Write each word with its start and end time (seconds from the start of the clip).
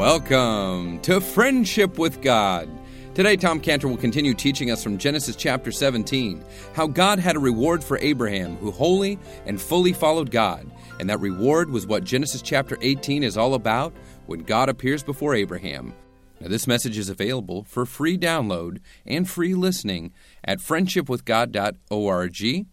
Welcome 0.00 1.02
to 1.02 1.20
Friendship 1.20 1.98
with 1.98 2.22
God. 2.22 2.70
Today, 3.12 3.36
Tom 3.36 3.60
Cantor 3.60 3.86
will 3.86 3.98
continue 3.98 4.32
teaching 4.32 4.70
us 4.70 4.82
from 4.82 4.96
Genesis 4.96 5.36
chapter 5.36 5.70
17 5.70 6.42
how 6.72 6.86
God 6.86 7.18
had 7.18 7.36
a 7.36 7.38
reward 7.38 7.84
for 7.84 7.98
Abraham 7.98 8.56
who 8.56 8.70
wholly 8.70 9.18
and 9.44 9.60
fully 9.60 9.92
followed 9.92 10.30
God. 10.30 10.70
And 10.98 11.10
that 11.10 11.20
reward 11.20 11.68
was 11.68 11.86
what 11.86 12.04
Genesis 12.04 12.40
chapter 12.40 12.78
18 12.80 13.22
is 13.22 13.36
all 13.36 13.52
about 13.52 13.92
when 14.24 14.40
God 14.40 14.70
appears 14.70 15.02
before 15.02 15.34
Abraham. 15.34 15.92
Now, 16.40 16.48
this 16.48 16.66
message 16.66 16.96
is 16.96 17.10
available 17.10 17.64
for 17.64 17.84
free 17.84 18.16
download 18.16 18.78
and 19.04 19.28
free 19.28 19.54
listening 19.54 20.14
at 20.42 20.60
friendshipwithgod.org 20.60 22.66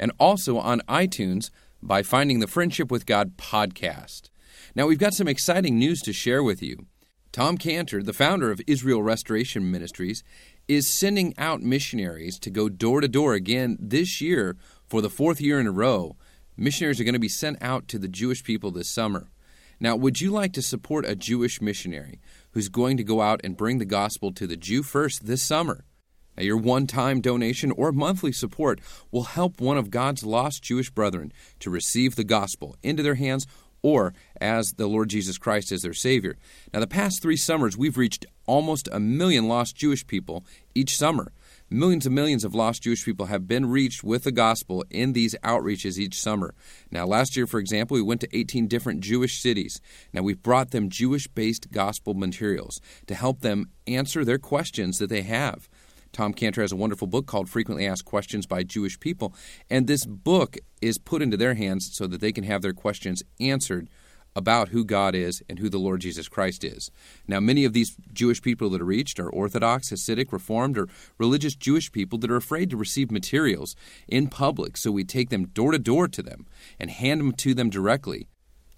and 0.00 0.12
also 0.18 0.58
on 0.58 0.80
iTunes 0.88 1.50
by 1.80 2.02
finding 2.02 2.40
the 2.40 2.48
Friendship 2.48 2.90
with 2.90 3.06
God 3.06 3.36
podcast. 3.36 4.31
Now, 4.74 4.86
we've 4.86 4.98
got 4.98 5.12
some 5.12 5.28
exciting 5.28 5.78
news 5.78 6.00
to 6.02 6.14
share 6.14 6.42
with 6.42 6.62
you. 6.62 6.86
Tom 7.30 7.58
Cantor, 7.58 8.02
the 8.02 8.14
founder 8.14 8.50
of 8.50 8.60
Israel 8.66 9.02
Restoration 9.02 9.70
Ministries, 9.70 10.24
is 10.66 10.86
sending 10.86 11.34
out 11.36 11.60
missionaries 11.60 12.38
to 12.38 12.50
go 12.50 12.70
door 12.70 13.02
to 13.02 13.08
door 13.08 13.34
again 13.34 13.76
this 13.78 14.22
year 14.22 14.56
for 14.86 15.02
the 15.02 15.10
fourth 15.10 15.42
year 15.42 15.60
in 15.60 15.66
a 15.66 15.72
row. 15.72 16.16
Missionaries 16.56 17.00
are 17.00 17.04
going 17.04 17.12
to 17.12 17.18
be 17.18 17.28
sent 17.28 17.58
out 17.60 17.86
to 17.88 17.98
the 17.98 18.08
Jewish 18.08 18.44
people 18.44 18.70
this 18.70 18.88
summer. 18.88 19.28
Now, 19.78 19.94
would 19.94 20.22
you 20.22 20.30
like 20.30 20.54
to 20.54 20.62
support 20.62 21.04
a 21.04 21.16
Jewish 21.16 21.60
missionary 21.60 22.20
who's 22.52 22.68
going 22.70 22.96
to 22.96 23.04
go 23.04 23.20
out 23.20 23.42
and 23.44 23.56
bring 23.56 23.78
the 23.78 23.84
gospel 23.84 24.32
to 24.32 24.46
the 24.46 24.56
Jew 24.56 24.82
first 24.82 25.26
this 25.26 25.42
summer? 25.42 25.84
Now, 26.36 26.44
your 26.44 26.56
one 26.56 26.86
time 26.86 27.20
donation 27.20 27.72
or 27.72 27.92
monthly 27.92 28.32
support 28.32 28.80
will 29.10 29.24
help 29.24 29.60
one 29.60 29.76
of 29.76 29.90
God's 29.90 30.24
lost 30.24 30.62
Jewish 30.62 30.90
brethren 30.90 31.32
to 31.60 31.68
receive 31.68 32.16
the 32.16 32.24
gospel 32.24 32.76
into 32.82 33.02
their 33.02 33.16
hands 33.16 33.46
or 33.82 34.14
as 34.40 34.74
the 34.74 34.86
Lord 34.86 35.10
Jesus 35.10 35.38
Christ 35.38 35.72
as 35.72 35.82
their 35.82 35.92
Savior. 35.92 36.36
Now, 36.72 36.80
the 36.80 36.86
past 36.86 37.20
three 37.20 37.36
summers, 37.36 37.76
we've 37.76 37.98
reached 37.98 38.26
almost 38.46 38.88
a 38.90 39.00
million 39.00 39.48
lost 39.48 39.76
Jewish 39.76 40.06
people 40.06 40.44
each 40.74 40.96
summer. 40.96 41.32
Millions 41.70 42.04
and 42.04 42.14
millions 42.14 42.44
of 42.44 42.54
lost 42.54 42.82
Jewish 42.82 43.02
people 43.04 43.26
have 43.26 43.48
been 43.48 43.64
reached 43.64 44.04
with 44.04 44.24
the 44.24 44.32
gospel 44.32 44.84
in 44.90 45.14
these 45.14 45.34
outreaches 45.42 45.98
each 45.98 46.20
summer. 46.20 46.54
Now, 46.90 47.06
last 47.06 47.34
year, 47.34 47.46
for 47.46 47.58
example, 47.58 47.94
we 47.94 48.02
went 48.02 48.20
to 48.20 48.36
18 48.36 48.68
different 48.68 49.00
Jewish 49.00 49.40
cities. 49.40 49.80
Now, 50.12 50.20
we've 50.20 50.42
brought 50.42 50.70
them 50.70 50.90
Jewish 50.90 51.28
based 51.28 51.70
gospel 51.70 52.12
materials 52.12 52.80
to 53.06 53.14
help 53.14 53.40
them 53.40 53.70
answer 53.86 54.22
their 54.22 54.38
questions 54.38 54.98
that 54.98 55.08
they 55.08 55.22
have. 55.22 55.68
Tom 56.12 56.34
Cantor 56.34 56.60
has 56.60 56.72
a 56.72 56.76
wonderful 56.76 57.06
book 57.06 57.26
called 57.26 57.48
Frequently 57.48 57.86
Asked 57.86 58.04
Questions 58.04 58.46
by 58.46 58.62
Jewish 58.62 59.00
People, 59.00 59.34
and 59.70 59.86
this 59.86 60.04
book 60.04 60.58
is 60.82 60.98
put 60.98 61.22
into 61.22 61.38
their 61.38 61.54
hands 61.54 61.88
so 61.92 62.06
that 62.06 62.20
they 62.20 62.32
can 62.32 62.44
have 62.44 62.60
their 62.60 62.74
questions 62.74 63.22
answered 63.40 63.88
about 64.36 64.68
who 64.68 64.84
God 64.84 65.14
is 65.14 65.42
and 65.48 65.58
who 65.58 65.70
the 65.70 65.78
Lord 65.78 66.02
Jesus 66.02 66.28
Christ 66.28 66.64
is. 66.64 66.90
Now, 67.26 67.40
many 67.40 67.64
of 67.64 67.72
these 67.72 67.96
Jewish 68.12 68.42
people 68.42 68.68
that 68.70 68.82
are 68.82 68.86
reached 68.86 69.18
are 69.18 69.30
Orthodox, 69.30 69.90
Hasidic, 69.90 70.32
Reformed, 70.32 70.76
or 70.76 70.88
religious 71.16 71.54
Jewish 71.54 71.90
people 71.90 72.18
that 72.18 72.30
are 72.30 72.36
afraid 72.36 72.68
to 72.70 72.76
receive 72.76 73.10
materials 73.10 73.74
in 74.06 74.28
public, 74.28 74.76
so 74.76 74.90
we 74.90 75.04
take 75.04 75.30
them 75.30 75.46
door 75.46 75.72
to 75.72 75.78
door 75.78 76.08
to 76.08 76.22
them 76.22 76.46
and 76.78 76.90
hand 76.90 77.20
them 77.20 77.32
to 77.32 77.54
them 77.54 77.70
directly. 77.70 78.28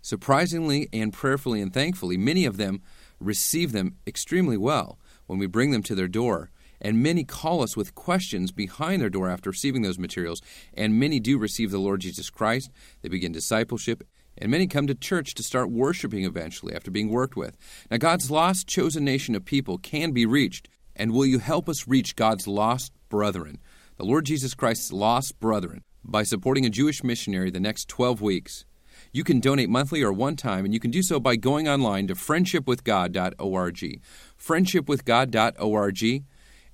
Surprisingly 0.02 0.88
and 0.92 1.12
prayerfully 1.12 1.60
and 1.60 1.74
thankfully, 1.74 2.16
many 2.16 2.44
of 2.44 2.58
them 2.58 2.80
receive 3.18 3.72
them 3.72 3.96
extremely 4.06 4.56
well 4.56 5.00
when 5.26 5.38
we 5.38 5.46
bring 5.46 5.72
them 5.72 5.82
to 5.82 5.94
their 5.96 6.08
door 6.08 6.50
and 6.80 7.02
many 7.02 7.24
call 7.24 7.62
us 7.62 7.76
with 7.76 7.94
questions 7.94 8.52
behind 8.52 9.00
their 9.00 9.10
door 9.10 9.28
after 9.28 9.50
receiving 9.50 9.82
those 9.82 9.98
materials. 9.98 10.42
And 10.74 10.98
many 10.98 11.20
do 11.20 11.38
receive 11.38 11.70
the 11.70 11.78
Lord 11.78 12.00
Jesus 12.00 12.30
Christ. 12.30 12.70
They 13.02 13.08
begin 13.08 13.32
discipleship. 13.32 14.04
And 14.36 14.50
many 14.50 14.66
come 14.66 14.86
to 14.88 14.94
church 14.94 15.34
to 15.34 15.42
start 15.42 15.70
worshiping 15.70 16.24
eventually 16.24 16.74
after 16.74 16.90
being 16.90 17.08
worked 17.08 17.36
with. 17.36 17.56
Now, 17.90 17.98
God's 17.98 18.30
lost, 18.30 18.66
chosen 18.66 19.04
nation 19.04 19.34
of 19.34 19.44
people 19.44 19.78
can 19.78 20.12
be 20.12 20.26
reached. 20.26 20.68
And 20.96 21.12
will 21.12 21.26
you 21.26 21.38
help 21.38 21.68
us 21.68 21.88
reach 21.88 22.16
God's 22.16 22.46
lost 22.46 22.92
brethren, 23.08 23.58
the 23.96 24.04
Lord 24.04 24.26
Jesus 24.26 24.54
Christ's 24.54 24.92
lost 24.92 25.38
brethren, 25.40 25.82
by 26.04 26.22
supporting 26.22 26.66
a 26.66 26.70
Jewish 26.70 27.02
missionary 27.02 27.50
the 27.50 27.60
next 27.60 27.88
12 27.88 28.20
weeks? 28.20 28.64
You 29.12 29.24
can 29.24 29.40
donate 29.40 29.68
monthly 29.68 30.02
or 30.02 30.12
one 30.12 30.36
time, 30.36 30.64
and 30.64 30.72
you 30.74 30.80
can 30.80 30.90
do 30.90 31.02
so 31.02 31.18
by 31.20 31.36
going 31.36 31.68
online 31.68 32.06
to 32.08 32.14
friendshipwithgod.org. 32.14 34.02
Friendshipwithgod.org 34.38 36.24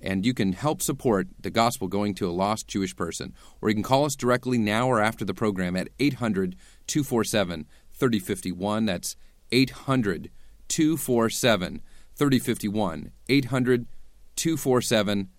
and 0.01 0.25
you 0.25 0.33
can 0.33 0.53
help 0.53 0.81
support 0.81 1.27
the 1.39 1.49
gospel 1.49 1.87
going 1.87 2.13
to 2.15 2.29
a 2.29 2.31
lost 2.31 2.67
Jewish 2.67 2.95
person. 2.95 3.33
Or 3.61 3.69
you 3.69 3.75
can 3.75 3.83
call 3.83 4.05
us 4.05 4.15
directly 4.15 4.57
now 4.57 4.87
or 4.87 4.99
after 4.99 5.23
the 5.23 5.33
program 5.33 5.75
at 5.75 5.89
800 5.99 6.55
247 6.87 7.67
3051. 7.91 8.85
That's 8.85 9.15
800 9.51 10.31
247 10.67 11.81
3051. 12.15 13.11
800 13.29 13.85
247 14.35 15.29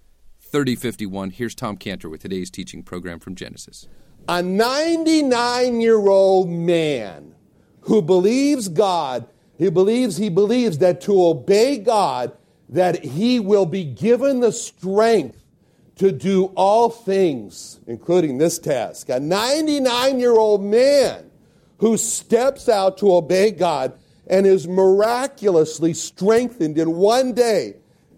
3051. 0.40 1.30
Here's 1.30 1.54
Tom 1.54 1.76
Cantor 1.76 2.08
with 2.08 2.22
today's 2.22 2.50
teaching 2.50 2.82
program 2.82 3.18
from 3.18 3.34
Genesis. 3.34 3.88
A 4.28 4.42
99 4.42 5.80
year 5.80 5.98
old 6.08 6.48
man 6.48 7.34
who 7.82 8.00
believes 8.00 8.68
God, 8.68 9.26
he 9.58 9.70
believes, 9.70 10.16
he 10.16 10.28
believes 10.28 10.78
that 10.78 11.00
to 11.02 11.26
obey 11.26 11.78
God 11.78 12.36
that 12.72 13.04
he 13.04 13.38
will 13.38 13.66
be 13.66 13.84
given 13.84 14.40
the 14.40 14.50
strength 14.50 15.38
to 15.96 16.10
do 16.10 16.46
all 16.56 16.88
things, 16.88 17.80
including 17.86 18.38
this 18.38 18.58
task. 18.58 19.10
A 19.10 19.20
99 19.20 20.18
year 20.18 20.32
old 20.32 20.64
man 20.64 21.30
who 21.78 21.96
steps 21.96 22.68
out 22.68 22.96
to 22.98 23.14
obey 23.14 23.50
God 23.50 23.92
and 24.26 24.46
is 24.46 24.66
miraculously 24.66 25.92
strengthened 25.92 26.78
in 26.78 26.96
one 26.96 27.34
day 27.34 27.74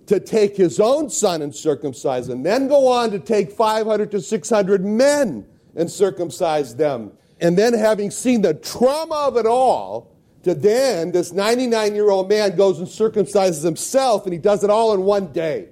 to 0.07 0.21
take 0.21 0.57
his 0.57 0.79
own 0.79 1.11
son 1.11 1.43
and 1.43 1.55
circumcise 1.55 2.29
and 2.29 2.47
then 2.47 2.69
go 2.69 2.87
on 2.87 3.11
to 3.11 3.19
take 3.19 3.51
500 3.51 4.11
to 4.13 4.21
600 4.21 4.85
men 4.85 5.47
and 5.75 5.91
circumcise 5.91 6.77
them. 6.77 7.11
And 7.41 7.59
then, 7.59 7.75
having 7.75 8.13
seen 8.13 8.43
the 8.43 8.55
trauma 8.55 9.27
of 9.27 9.37
it 9.37 9.47
all, 9.47 10.14
to 10.45 10.55
then 10.55 11.13
this 11.13 11.33
99 11.33 11.95
year 11.95 12.11
old 12.11 12.29
man 12.29 12.57
goes 12.57 12.79
and 12.79 12.89
circumcises 12.89 13.63
himself 13.63 14.25
and 14.25 14.33
he 14.33 14.39
does 14.39 14.65
it 14.65 14.71
all 14.71 14.95
in 14.95 15.03
one 15.03 15.33
day. 15.33 15.69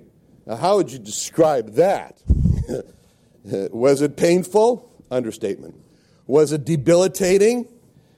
Now, 0.47 0.57
how 0.57 0.77
would 0.77 0.91
you 0.91 0.99
describe 0.99 1.75
that? 1.75 2.21
Was 3.45 4.03
it 4.03 4.17
painful? 4.17 4.91
Understatement. 5.11 5.75
Was 6.27 6.53
it 6.53 6.65
debilitating? 6.65 7.69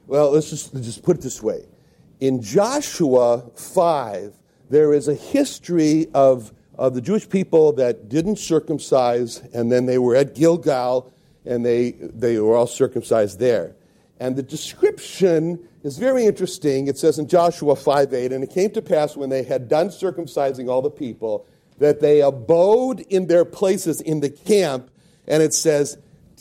Well, 0.06 0.32
let's 0.32 0.50
just, 0.50 0.74
let's 0.74 0.86
just 0.86 1.02
put 1.02 1.18
it 1.18 1.22
this 1.22 1.42
way. 1.42 1.64
In 2.20 2.42
Joshua 2.42 3.50
5, 3.56 4.34
there 4.70 4.92
is 4.92 5.08
a 5.08 5.14
history 5.14 6.08
of, 6.14 6.52
of 6.76 6.94
the 6.94 7.00
Jewish 7.00 7.28
people 7.28 7.72
that 7.74 8.08
didn't 8.08 8.36
circumcise, 8.36 9.40
and 9.52 9.72
then 9.72 9.86
they 9.86 9.98
were 9.98 10.14
at 10.14 10.34
Gilgal, 10.34 11.12
and 11.44 11.64
they, 11.64 11.92
they 11.92 12.38
were 12.38 12.54
all 12.54 12.66
circumcised 12.66 13.38
there. 13.38 13.74
And 14.20 14.36
the 14.36 14.42
description 14.42 15.68
is 15.84 15.98
very 15.98 16.24
interesting. 16.24 16.88
It 16.88 16.98
says 16.98 17.18
in 17.18 17.28
Joshua 17.28 17.76
5 17.76 18.12
8, 18.12 18.32
and 18.32 18.42
it 18.42 18.50
came 18.50 18.70
to 18.70 18.82
pass 18.82 19.16
when 19.16 19.30
they 19.30 19.42
had 19.42 19.68
done 19.68 19.88
circumcising 19.88 20.68
all 20.68 20.82
the 20.82 20.90
people 20.90 21.46
that 21.78 22.00
they 22.00 22.20
abode 22.20 23.00
in 23.00 23.26
their 23.26 23.44
places 23.44 24.00
in 24.00 24.20
the 24.20 24.30
camp, 24.30 24.90
and 25.26 25.42
it 25.42 25.52
says, 25.52 25.98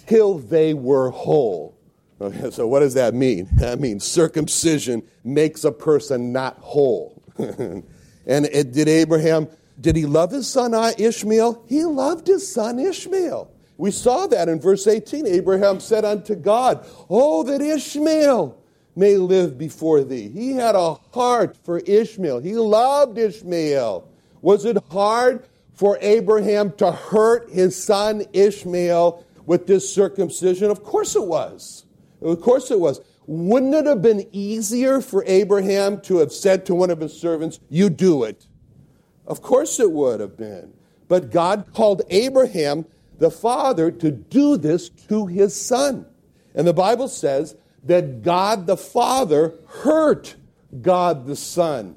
till 0.08 0.38
they 0.38 0.74
were 0.74 1.10
whole. 1.10 1.78
Okay, 2.22 2.52
so 2.52 2.68
what 2.68 2.80
does 2.80 2.94
that 2.94 3.14
mean? 3.14 3.50
That 3.56 3.80
means 3.80 4.04
circumcision 4.04 5.04
makes 5.24 5.64
a 5.64 5.72
person 5.72 6.32
not 6.32 6.58
whole. 6.60 7.22
and 7.38 7.84
it, 8.28 8.72
did 8.72 8.88
Abraham, 8.88 9.48
did 9.80 9.96
he 9.96 10.06
love 10.06 10.32
his 10.32 10.48
son 10.48 10.74
Ishmael? 10.74 11.66
He 11.68 11.84
loved 11.84 12.28
his 12.28 12.50
son 12.50 12.80
Ishmael. 12.80 13.52
We 13.78 13.92
saw 13.92 14.28
that 14.28 14.48
in 14.50 14.62
verse 14.62 14.86
18. 14.86 15.26
Abraham 15.26 15.80
said 15.80 16.06
unto 16.06 16.36
God, 16.36 16.86
Oh, 17.10 17.44
that 17.44 17.60
Ishmael 17.62 18.63
may 18.96 19.18
live 19.18 19.58
before 19.58 20.04
thee. 20.04 20.30
He 20.30 20.54
had 20.54 20.76
a 20.76 20.96
heart 21.14 21.58
for 21.64 21.80
Ishmael. 21.80 22.40
He 22.40 22.54
loved 22.54 23.18
Ishmael. 23.18 24.08
Was 24.42 24.66
it 24.66 24.78
hard 24.92 25.48
for 25.74 25.98
Abraham 26.02 26.72
to 26.74 26.92
hurt 26.92 27.50
his 27.50 27.82
son 27.82 28.24
Ishmael 28.34 29.26
with 29.46 29.68
this 29.68 29.94
circumcision? 29.94 30.70
Of 30.70 30.84
course 30.84 31.16
it 31.16 31.26
was. 31.26 31.86
Of 32.22 32.42
course 32.42 32.72
it 32.72 32.80
was. 32.80 33.02
Wouldn't 33.26 33.74
it 33.74 33.86
have 33.86 34.02
been 34.02 34.28
easier 34.32 35.02
for 35.02 35.24
Abraham 35.26 36.02
to 36.02 36.18
have 36.18 36.32
said 36.32 36.66
to 36.66 36.76
one 36.76 36.90
of 36.90 37.00
his 37.00 37.14
servants, 37.14 37.60
You 37.70 37.90
do 37.90 38.24
it? 38.24 38.48
Of 39.26 39.42
course 39.42 39.80
it 39.80 39.92
would 39.92 40.20
have 40.20 40.38
been. 40.38 40.74
But 41.08 41.32
God 41.32 41.68
called 41.74 42.02
Abraham, 42.10 42.86
the 43.20 43.32
father, 43.32 43.92
to 43.92 44.12
do 44.12 44.58
this 44.58 44.90
to 44.90 45.26
his 45.26 45.56
son. 45.56 46.06
And 46.56 46.68
the 46.68 46.74
Bible 46.74 47.08
says 47.08 47.56
that 47.84 48.22
God 48.22 48.68
the 48.68 48.78
Father 48.78 49.56
hurt 49.68 50.36
God 50.82 51.26
the 51.26 51.36
Son 51.36 51.96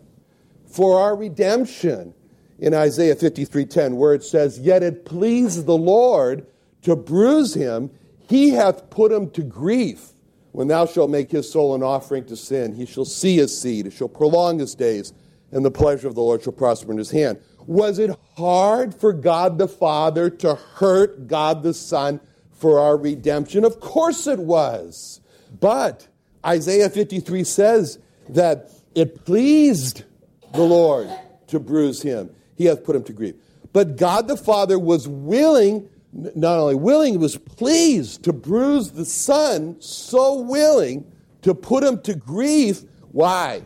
for 0.67 0.99
our 0.99 1.17
redemption 1.17 2.15
in 2.59 2.75
Isaiah 2.75 3.17
53:10 3.17 3.97
where 3.97 4.15
it 4.15 4.25
says 4.25 4.59
yet 4.59 4.83
it 4.83 5.05
pleased 5.05 5.67
the 5.67 5.77
Lord 5.77 6.47
to 6.83 6.97
bruise 6.97 7.55
him 7.55 7.91
he 8.29 8.50
hath 8.50 8.91
put 8.91 9.12
him 9.12 9.31
to 9.31 9.43
grief 9.43 10.12
when 10.53 10.69
thou 10.69 10.87
shalt 10.87 11.11
make 11.11 11.31
his 11.31 11.50
soul 11.50 11.75
an 11.75 11.83
offering 11.83 12.25
to 12.25 12.37
sin 12.37 12.75
he 12.75 12.87
shall 12.87 13.05
see 13.05 13.37
his 13.37 13.59
seed 13.59 13.87
it 13.87 13.93
shall 13.93 14.09
prolong 14.09 14.59
his 14.59 14.75
days 14.75 15.12
and 15.53 15.65
the 15.65 15.71
pleasure 15.71 16.09
of 16.09 16.15
the 16.15 16.21
Lord 16.23 16.43
shall 16.43 16.53
prosper 16.53 16.93
in 16.93 16.99
his 16.99 17.11
hand. 17.11 17.38
Was 17.67 17.99
it 17.99 18.17
hard 18.37 18.94
for 18.94 19.12
God 19.12 19.59
the 19.59 19.69
Father 19.69 20.31
to 20.31 20.55
hurt 20.55 21.27
God 21.27 21.62
the 21.62 21.75
Son 21.75 22.21
for 22.53 22.79
our 22.79 22.97
redemption? 22.97 23.65
Of 23.65 23.81
course 23.81 24.27
it 24.27 24.38
was. 24.38 25.21
But 25.61 26.08
Isaiah 26.44 26.91
53 26.91 27.44
says 27.44 27.99
that 28.29 28.70
it 28.94 29.25
pleased 29.25 30.05
the 30.53 30.62
Lord 30.62 31.08
to 31.49 31.61
bruise 31.61 32.03
him. 32.03 32.31
He 32.56 32.64
hath 32.64 32.85
put 32.85 32.97
him 32.97 33.05
to 33.05 33.12
grief. 33.12 33.35
But 33.73 33.97
God 33.97 34.29
the 34.29 34.37
Father 34.37 34.79
was 34.79 35.06
willing, 35.06 35.88
not 36.12 36.58
only 36.58 36.75
willing, 36.75 37.19
was 37.19 37.37
pleased 37.37 38.25
to 38.25 38.32
bruise 38.32 38.93
the 38.93 39.05
Son, 39.05 39.76
so 39.81 40.41
willing 40.41 41.11
to 41.43 41.55
put 41.55 41.85
him 41.85 42.00
to 42.02 42.14
grief. 42.14 42.82
Why? 43.12 43.62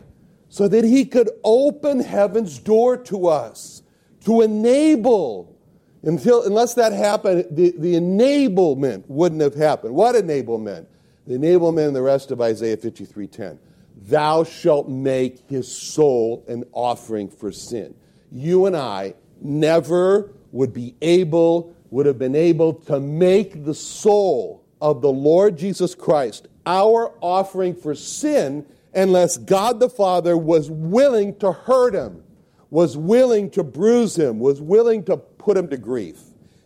So 0.49 0.67
that 0.67 0.83
he 0.83 1.05
could 1.05 1.29
open 1.43 2.01
heaven's 2.01 2.59
door 2.59 2.97
to 2.97 3.27
us, 3.27 3.83
to 4.25 4.41
enable. 4.41 5.55
Until, 6.03 6.43
unless 6.43 6.73
that 6.73 6.93
happened, 6.93 7.45
the, 7.51 7.73
the 7.77 7.93
enablement 7.93 9.05
wouldn't 9.07 9.41
have 9.41 9.55
happened. 9.55 9.93
What 9.93 10.15
enablement? 10.15 10.87
The 11.27 11.37
enablement 11.37 11.89
in 11.89 11.93
the 11.93 12.01
rest 12.01 12.31
of 12.31 12.41
Isaiah 12.41 12.77
53:10. 12.77 13.59
Thou 14.07 14.43
shalt 14.43 14.89
make 14.89 15.47
his 15.47 15.67
soul 15.71 16.43
an 16.47 16.63
offering 16.73 17.29
for 17.29 17.51
sin. 17.51 17.93
You 18.31 18.65
and 18.65 18.75
I 18.75 19.13
never 19.41 20.31
would 20.51 20.73
be 20.73 20.95
able, 21.01 21.73
would 21.91 22.05
have 22.05 22.17
been 22.17 22.35
able 22.35 22.73
to 22.73 22.99
make 22.99 23.65
the 23.65 23.73
soul 23.73 24.63
of 24.81 25.01
the 25.01 25.11
Lord 25.11 25.57
Jesus 25.57 25.93
Christ 25.93 26.47
our 26.65 27.13
offering 27.21 27.75
for 27.75 27.95
sin 27.95 28.65
unless 28.93 29.37
God 29.37 29.79
the 29.79 29.89
Father 29.89 30.37
was 30.37 30.69
willing 30.69 31.35
to 31.37 31.51
hurt 31.51 31.93
him, 31.93 32.23
was 32.69 32.97
willing 32.97 33.49
to 33.51 33.63
bruise 33.63 34.15
him, 34.15 34.39
was 34.39 34.61
willing 34.61 35.03
to 35.05 35.17
put 35.17 35.57
him 35.57 35.67
to 35.69 35.77
grief. 35.77 36.19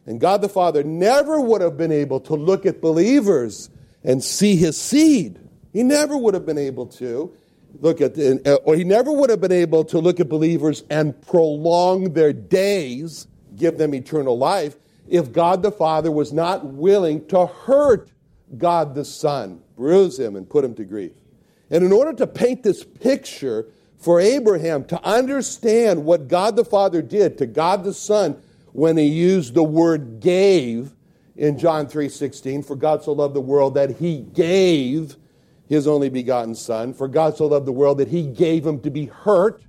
And 0.05 0.19
God 0.19 0.41
the 0.41 0.49
Father 0.49 0.83
never 0.83 1.39
would 1.39 1.61
have 1.61 1.77
been 1.77 1.91
able 1.91 2.19
to 2.21 2.35
look 2.35 2.65
at 2.65 2.81
believers 2.81 3.69
and 4.05 4.23
see 4.23 4.55
his 4.55 4.77
seed. 4.77 5.39
He 5.73 5.83
never 5.83 6.15
would 6.15 6.33
have 6.33 6.45
been 6.45 6.57
able 6.57 6.85
to 6.87 7.33
look 7.81 7.99
at, 7.99 8.17
uh, 8.17 8.55
or 8.63 8.75
he 8.75 8.83
never 8.83 9.11
would 9.11 9.29
have 9.29 9.41
been 9.41 9.51
able 9.51 9.83
to 9.85 9.99
look 9.99 10.19
at 10.19 10.29
believers 10.29 10.83
and 10.89 11.19
prolong 11.21 12.13
their 12.13 12.31
days, 12.31 13.27
give 13.57 13.77
them 13.77 13.93
eternal 13.93 14.37
life, 14.37 14.77
if 15.07 15.31
God 15.31 15.61
the 15.61 15.71
Father 15.71 16.11
was 16.11 16.31
not 16.31 16.65
willing 16.65 17.25
to 17.27 17.45
hurt 17.45 18.09
God 18.57 18.95
the 18.95 19.05
Son, 19.05 19.61
bruise 19.75 20.17
him, 20.19 20.35
and 20.35 20.49
put 20.49 20.63
him 20.63 20.73
to 20.75 20.85
grief. 20.85 21.11
And 21.69 21.83
in 21.83 21.91
order 21.91 22.13
to 22.13 22.27
paint 22.27 22.63
this 22.63 22.83
picture 22.83 23.67
for 23.97 24.19
Abraham 24.19 24.85
to 24.85 25.03
understand 25.03 26.05
what 26.05 26.27
God 26.27 26.55
the 26.55 26.65
Father 26.65 27.01
did 27.01 27.37
to 27.39 27.45
God 27.45 27.83
the 27.83 27.93
Son 27.93 28.41
when 28.71 28.97
he 28.97 29.05
used 29.05 29.53
the 29.53 29.63
word 29.63 30.19
gave 30.19 30.94
in 31.35 31.57
John 31.57 31.87
3:16, 31.87 32.63
for 32.63 32.75
God 32.75 33.03
so 33.03 33.11
loved 33.11 33.33
the 33.33 33.41
world 33.41 33.73
that 33.75 33.97
he 33.97 34.19
gave 34.19 35.17
his 35.67 35.87
only 35.87 36.09
begotten 36.09 36.55
Son. 36.55 36.93
For 36.93 37.07
God 37.07 37.35
so 37.37 37.47
loved 37.47 37.65
the 37.65 37.71
world 37.71 37.97
that 37.97 38.09
he 38.09 38.23
gave 38.23 38.65
him 38.65 38.79
to 38.81 38.89
be 38.89 39.05
hurt, 39.05 39.63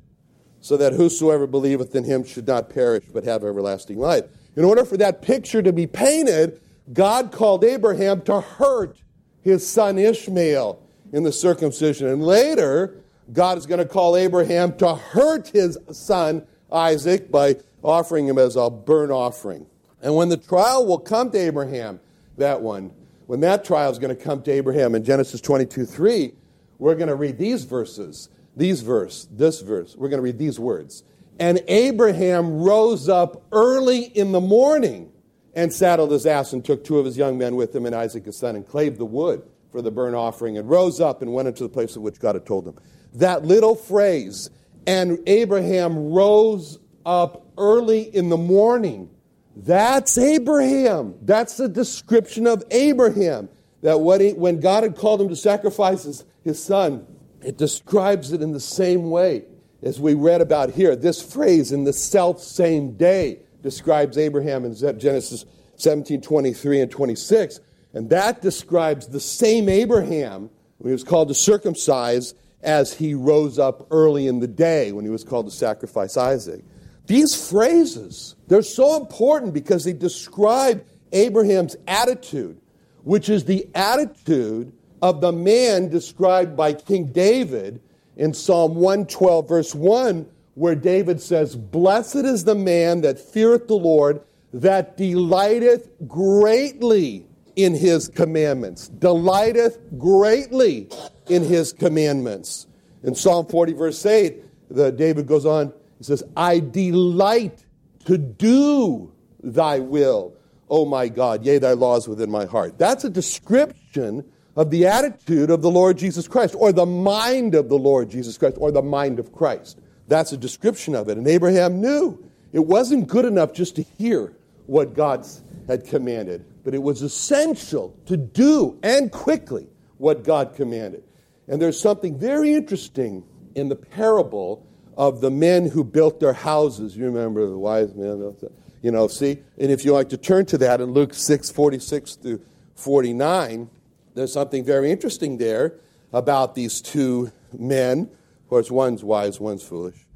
so 0.61 0.77
that 0.77 0.93
whosoever 0.93 1.47
believeth 1.47 1.95
in 1.95 2.05
him 2.05 2.25
should 2.25 2.47
not 2.47 2.69
perish, 2.69 3.05
but 3.13 3.25
have 3.25 3.45
everlasting 3.45 3.99
life. 3.99 4.25
In 4.57 4.65
order 4.65 4.85
for 4.85 4.97
that 4.97 5.23
picture 5.23 5.63
to 5.63 5.73
be 5.73 5.87
painted, 5.87 6.61
God 6.93 7.33
called 7.33 7.65
Abraham 7.65 8.21
to 8.23 8.41
hurt 8.41 8.99
his 9.43 9.67
son 9.67 9.99
Ishmael 9.99 10.81
in 11.13 11.23
the 11.23 11.33
circumcision. 11.33 12.09
And 12.09 12.23
later, 12.23 12.97
God 13.33 13.59
is 13.59 13.67
going 13.67 13.79
to 13.79 13.87
call 13.87 14.17
Abraham 14.17 14.77
to 14.79 14.95
hurt 14.95 15.49
his 15.49 15.79
son 15.91 16.47
Isaac 16.71 17.31
by 17.31 17.57
offering 17.83 18.27
him 18.27 18.39
as 18.39 18.57
a 18.57 18.71
burnt 18.71 19.13
offering. 19.13 19.67
And 20.03 20.15
when 20.15 20.29
the 20.29 20.37
trial 20.37 20.87
will 20.87 20.99
come 20.99 21.31
to 21.31 21.39
Abraham, 21.39 22.01
that 22.37 22.61
one, 22.61 22.93
when 23.27 23.41
that 23.41 23.65
trial 23.65 23.91
is 23.91 23.99
going 23.99 24.15
to 24.15 24.23
come 24.23 24.43
to 24.43 24.51
Abraham 24.51 24.95
in 24.95 25.05
Genesis 25.05 25.41
22 25.41 25.85
3, 25.85 26.33
we're 26.79 26.95
going 26.95 27.09
to 27.09 27.15
read 27.15 27.39
these 27.39 27.65
verses, 27.65 28.29
these 28.55 28.83
verse, 28.83 29.27
this 29.31 29.61
verse. 29.63 29.97
We're 29.97 30.09
going 30.09 30.19
to 30.19 30.25
read 30.25 30.39
these 30.39 30.61
words. 30.61 31.03
And 31.39 31.63
Abraham 31.69 32.59
rose 32.59 33.09
up 33.09 33.43
early 33.53 34.05
in 34.05 34.33
the 34.33 34.41
morning 34.41 35.13
and 35.55 35.73
saddled 35.73 36.11
his 36.11 36.27
ass 36.27 36.53
and 36.53 36.65
took 36.65 36.85
two 36.85 36.99
of 36.99 37.05
his 37.05 37.17
young 37.17 37.37
men 37.39 37.57
with 37.57 37.75
him 37.75 37.87
and 37.87 37.95
Isaac 37.95 38.27
his 38.27 38.37
son 38.37 38.57
and 38.57 38.67
clave 38.67 38.99
the 38.99 39.07
wood 39.07 39.43
for 39.73 39.83
the 39.83 39.91
burnt 39.91 40.15
offering 40.15 40.57
and 40.57 40.69
rose 40.69 41.01
up 41.01 41.23
and 41.23 41.33
went 41.33 41.49
into 41.49 41.63
the 41.63 41.69
place 41.69 41.97
of 41.97 42.03
which 42.03 42.21
God 42.21 42.35
had 42.35 42.47
told 42.47 42.67
him. 42.67 42.79
That 43.15 43.45
little 43.45 43.75
phrase, 43.75 44.51
and 44.87 45.19
Abraham 45.27 46.11
rose 46.11 46.79
up 47.05 47.47
early 47.59 48.03
in 48.15 48.29
the 48.29 48.37
morning 48.37 49.11
that's 49.57 50.19
Abraham. 50.19 51.15
That's 51.23 51.57
the 51.57 51.69
description 51.69 52.47
of 52.47 52.63
Abraham. 52.71 53.49
That 53.83 53.97
he, 54.21 54.33
when 54.35 54.61
God 54.61 54.83
had 54.83 54.97
called 54.97 55.21
him 55.21 55.29
to 55.29 55.37
sacrifice 55.37 56.05
his, 56.05 56.25
his 56.45 56.63
son, 56.63 57.07
it 57.43 57.57
describes 57.57 58.33
it 58.33 58.43
in 58.43 58.53
the 58.53 58.61
same 58.61 59.11
way 59.11 59.45
as 59.83 59.99
we 59.99 60.15
read 60.15 60.41
about 60.41 60.71
here. 60.71 60.95
This 60.95 61.23
phrase, 61.23 61.73
in 61.73 61.85
the 61.85 61.93
self 61.93 62.43
same 62.43 62.97
day, 62.97 63.41
describes 63.63 64.19
Abraham 64.19 64.65
in 64.65 64.75
Genesis 64.75 65.47
17 65.77 66.21
23 66.21 66.81
and 66.81 66.91
26. 66.91 67.61
And 67.95 68.11
that 68.11 68.43
describes 68.43 69.07
the 69.07 69.21
same 69.21 69.71
Abraham 69.71 70.51
when 70.79 70.91
he 70.91 70.93
was 70.93 71.05
called 71.05 71.29
to 71.29 71.35
circumcise 71.35 72.35
as 72.63 72.93
he 72.93 73.15
rose 73.15 73.59
up 73.59 73.87
early 73.91 74.27
in 74.27 74.41
the 74.41 74.49
day 74.49 74.93
when 74.93 75.05
he 75.05 75.11
was 75.11 75.25
called 75.25 75.47
to 75.47 75.53
sacrifice 75.53 76.17
Isaac. 76.17 76.63
These 77.07 77.49
phrases, 77.51 78.35
they're 78.49 78.63
so 78.63 79.01
important 79.01 79.55
because 79.55 79.85
they 79.85 79.93
describe 79.93 80.85
Abraham's 81.13 81.77
attitude, 81.87 82.61
which 83.05 83.29
is 83.29 83.45
the 83.45 83.69
attitude 83.75 84.73
of 85.03 85.21
the 85.21 85.33
man 85.33 85.89
described 85.89 86.57
by 86.57 86.73
King 86.73 87.07
David 87.07 87.81
in 88.17 88.35
Psalm 88.35 88.75
112, 88.75 89.49
verse 89.49 89.75
1, 89.75 90.27
where 90.55 90.75
David 90.75 91.21
says, 91.21 91.55
Blessed 91.55 92.17
is 92.17 92.45
the 92.45 92.55
man 92.55 93.03
that 93.03 93.19
feareth 93.19 93.69
the 93.69 93.75
Lord, 93.75 94.21
that 94.53 94.97
delighteth 94.97 95.91
greatly 96.09 97.27
in 97.57 97.75
his 97.75 98.09
commandments. 98.09 98.89
Delighteth 98.89 99.79
greatly 99.99 100.89
in 101.29 101.43
his 101.45 101.73
commandments. 101.73 102.67
In 103.03 103.15
Psalm 103.15 103.47
40, 103.47 103.75
verse 103.75 104.05
8, 104.05 104.43
the, 104.71 104.91
David 104.91 105.27
goes 105.27 105.47
on, 105.47 105.73
he 105.99 106.05
says, 106.05 106.23
I 106.37 106.61
delight 106.61 107.65
to 108.05 108.19
do 108.19 109.13
thy 109.43 109.79
will, 109.79 110.35
O 110.69 110.85
my 110.85 111.09
God. 111.09 111.45
Yea, 111.45 111.59
thy 111.59 111.73
laws 111.73 112.09
within 112.09 112.31
my 112.31 112.45
heart. 112.45 112.79
That's 112.79 113.05
a 113.05 113.11
description 113.11 114.25
of 114.57 114.71
the 114.71 114.87
attitude 114.87 115.51
of 115.51 115.63
the 115.63 115.71
Lord 115.71 115.99
Jesus 115.99 116.27
Christ, 116.27 116.55
or 116.59 116.73
the 116.73 116.87
mind 116.87 117.55
of 117.55 117.69
the 117.69 117.77
Lord 117.77 118.09
Jesus 118.09 118.39
Christ, 118.39 118.57
or 118.59 118.73
the 118.73 118.83
mind 118.83 119.19
of 119.19 119.33
Christ. 119.33 119.79
That's 120.09 120.33
a 120.33 120.37
description 120.37 120.95
of 120.95 121.09
it. 121.09 121.19
And 121.19 121.29
Abraham 121.29 121.81
knew 121.81 122.25
it 122.53 122.65
wasn't 122.65 123.09
good 123.09 123.25
enough 123.25 123.53
just 123.53 123.77
to 123.77 123.83
hear 123.83 124.35
what 124.67 124.95
God 124.95 125.27
had 125.69 125.85
commanded, 125.85 126.45
but 126.65 126.75
it 126.75 126.83
was 126.83 127.03
essential 127.03 127.97
to 128.07 128.17
do 128.17 128.79
and 128.83 129.13
quickly 129.13 129.69
what 129.99 130.25
God 130.25 130.55
commanded. 130.55 131.03
And 131.49 131.61
there's 131.61 131.79
something 131.79 132.19
very 132.19 132.55
interesting 132.55 133.25
in 133.55 133.69
the 133.69 133.77
parable 133.77 134.67
of 134.97 135.21
the 135.21 135.31
men 135.31 135.71
who 135.71 135.85
built 135.85 136.21
their 136.21 136.33
houses. 136.33 136.97
You 136.97 137.05
remember 137.05 137.47
the 137.47 137.59
wise 137.59 137.95
men, 137.95 138.35
you 138.83 138.91
know, 138.91 139.09
see? 139.09 139.39
And 139.59 139.71
if 139.71 139.85
you 139.85 139.93
like 139.93 140.09
to 140.11 140.17
turn 140.17 140.47
to 140.47 140.59
that 140.59 140.81
in 140.81 140.93
Luke 140.93 141.15
6 141.15 141.51
46 141.51 142.15
through 142.17 142.41
49, 142.77 143.71
there's 144.15 144.33
something 144.33 144.65
very 144.65 144.91
interesting 144.91 145.37
there 145.37 145.75
about 146.13 146.55
these 146.55 146.81
two 146.81 147.31
men. 147.57 148.11
Of 148.43 148.49
course, 148.49 148.71
one's 148.71 149.05
wise, 149.05 149.39
one's 149.39 149.63
foolish. 149.63 150.07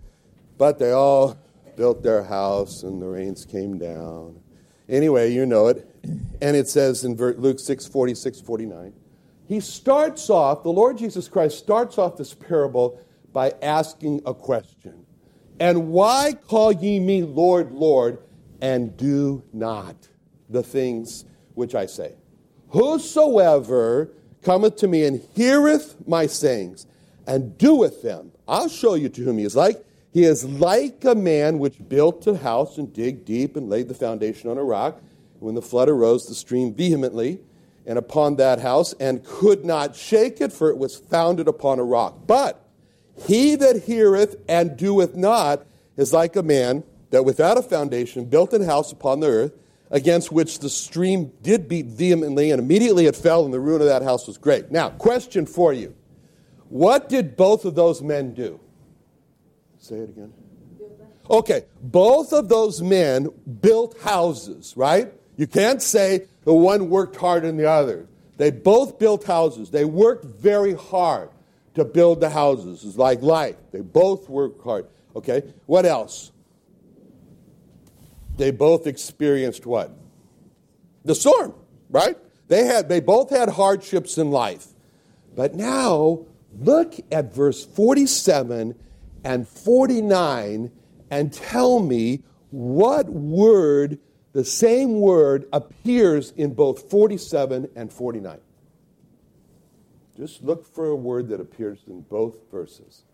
But 0.57 0.79
they 0.79 0.93
all 0.93 1.39
built 1.77 2.03
their 2.03 2.25
house 2.25 2.83
and 2.83 3.01
the 3.01 3.07
rains 3.07 3.45
came 3.45 3.79
down. 3.79 4.41
Anyway, 4.89 5.33
you 5.33 5.47
know 5.47 5.69
it. 5.69 5.87
And 6.41 6.57
it 6.57 6.69
says 6.69 7.05
in 7.05 7.17
Luke 7.17 7.59
6 7.59 7.87
46 7.87 8.41
49, 8.41 8.93
he 9.47 9.61
starts 9.61 10.31
off, 10.31 10.63
the 10.63 10.71
Lord 10.71 10.97
Jesus 10.97 11.29
Christ 11.29 11.59
starts 11.59 11.99
off 11.99 12.17
this 12.17 12.35
parable 12.35 13.01
by 13.33 13.53
asking 13.63 14.23
a 14.27 14.35
question. 14.35 15.07
And 15.59 15.89
why 15.89 16.35
call 16.49 16.73
ye 16.73 16.99
me 16.99 17.23
Lord, 17.23 17.73
Lord, 17.73 18.19
and 18.61 18.97
do 18.97 19.43
not 19.53 20.09
the 20.49 20.63
things 20.63 21.25
which 21.55 21.75
I 21.75 21.87
say? 21.87 22.15
Whosoever 22.71 24.11
cometh 24.43 24.77
to 24.77 24.89
me 24.89 25.05
and 25.05 25.21
heareth 25.35 25.97
my 26.07 26.27
sayings 26.27 26.87
and 27.27 27.59
doeth 27.59 28.03
them, 28.03 28.33
I'll 28.49 28.69
show 28.69 28.95
you 28.95 29.09
to 29.11 29.23
whom 29.23 29.39
he 29.39 29.45
is 29.45 29.55
like. 29.55 29.85
He 30.13 30.25
is 30.25 30.45
like 30.45 31.05
a 31.05 31.15
man 31.15 31.59
which 31.59 31.89
built 31.89 32.27
a 32.27 32.37
house 32.37 32.79
and 32.79 32.93
digged 32.93 33.25
deep 33.25 33.55
and 33.55 33.69
laid 33.69 33.89
the 33.89 33.95
foundation 33.95 34.51
on 34.51 34.59
a 34.59 34.65
rock. 34.65 35.01
When 35.39 35.55
the 35.55 35.63
flood 35.63 35.89
arose, 35.89 36.27
the 36.27 36.35
stream 36.35 36.75
vehemently 36.75 37.41
and 37.87 37.99
upon 37.99 38.37
that 38.37 38.61
house 38.61 38.93
and 38.95 39.25
could 39.25 39.65
not 39.65 39.95
shake 39.95 40.41
it, 40.41 40.53
for 40.53 40.71
it 40.71 40.79
was 40.79 40.97
founded 40.97 41.49
upon 41.49 41.79
a 41.79 41.85
rock. 41.85 42.27
But 42.27 42.65
He 43.27 43.55
that 43.57 43.85
heareth 43.85 44.37
and 44.49 44.77
doeth 44.77 45.15
not 45.15 45.67
is 45.97 46.13
like 46.13 46.37
a 46.37 46.43
man 46.43 46.85
that 47.11 47.25
without 47.25 47.59
a 47.59 47.63
foundation 47.63 48.25
built 48.25 48.53
an 48.53 48.63
house 48.63 48.93
upon 48.93 49.21
the 49.21 49.29
earth, 49.29 49.53
against 49.91 50.31
which 50.31 50.61
the 50.61 50.71
stream 50.71 51.33
did 51.43 51.69
beat 51.69 51.87
vehemently, 51.87 52.53
and 52.53 52.61
immediately 52.61 53.07
it 53.07 53.17
fell, 53.17 53.45
and 53.45 53.53
the 53.53 53.59
ruin 53.59 53.81
of 53.81 53.89
that 53.89 54.03
house 54.03 54.27
was 54.27 54.39
great. 54.39 54.71
Now, 54.71 54.91
question 54.91 55.47
for 55.47 55.73
you 55.73 55.95
What 56.69 57.09
did 57.09 57.37
both 57.37 57.65
of 57.65 57.75
those 57.75 58.01
men 58.01 58.33
do? 58.33 58.61
Say 59.79 59.97
it 59.97 60.11
again. 60.11 60.33
Okay, 61.29 61.65
both 61.83 62.33
of 62.33 62.49
those 62.49 62.83
men 62.83 63.29
built 63.61 63.99
houses, 64.01 64.77
right? 64.77 65.13
You 65.37 65.47
can't 65.47 65.81
say 65.81 66.27
the 66.45 66.55
one 66.55 66.91
worked 66.91 67.17
harder 67.17 67.47
than 67.47 67.57
the 67.57 67.71
other. 67.71 68.07
They 68.37 68.51
both 68.51 68.99
built 68.99 69.25
houses. 69.25 69.71
They 69.71 69.85
worked 69.85 70.25
very 70.25 70.75
hard 70.75 71.31
to 71.75 71.85
build 71.85 72.21
the 72.21 72.31
houses. 72.31 72.85
It's 72.85 72.97
like 72.97 73.23
life. 73.23 73.57
They 73.73 73.81
both 73.81 74.29
worked 74.29 74.63
hard. 74.63 74.87
Okay, 75.15 75.43
what 75.67 75.87
else? 75.87 76.33
They 78.37 78.51
both 78.51 78.87
experienced 78.87 79.67
what? 79.67 79.93
The 81.05 81.15
storm, 81.15 81.55
right? 81.91 82.17
They 82.49 82.65
had 82.65 82.89
they 82.89 83.01
both 83.01 83.31
had 83.31 83.49
hardships 83.49 84.19
in 84.19 84.31
life. 84.31 84.67
But 85.35 85.55
now 85.55 86.27
look 86.59 86.95
at 87.13 87.35
verse 87.35 87.65
47 87.65 88.75
and 89.25 89.49
49 89.49 90.71
and 91.11 91.33
tell 91.33 91.81
me 91.81 92.23
what 92.51 93.09
word, 93.09 93.99
the 94.33 94.45
same 94.45 95.01
word, 95.01 95.47
appears 95.53 96.33
in 96.33 96.55
both 96.55 96.91
47 96.91 97.69
and 97.77 97.93
49. 97.93 98.39
Just 100.21 100.43
look 100.45 100.67
for 100.67 100.89
a 100.89 100.95
word 100.95 101.29
that 101.31 101.41
appears 101.41 101.79
in 101.87 102.03
both 102.03 102.37
verses. 102.53 103.05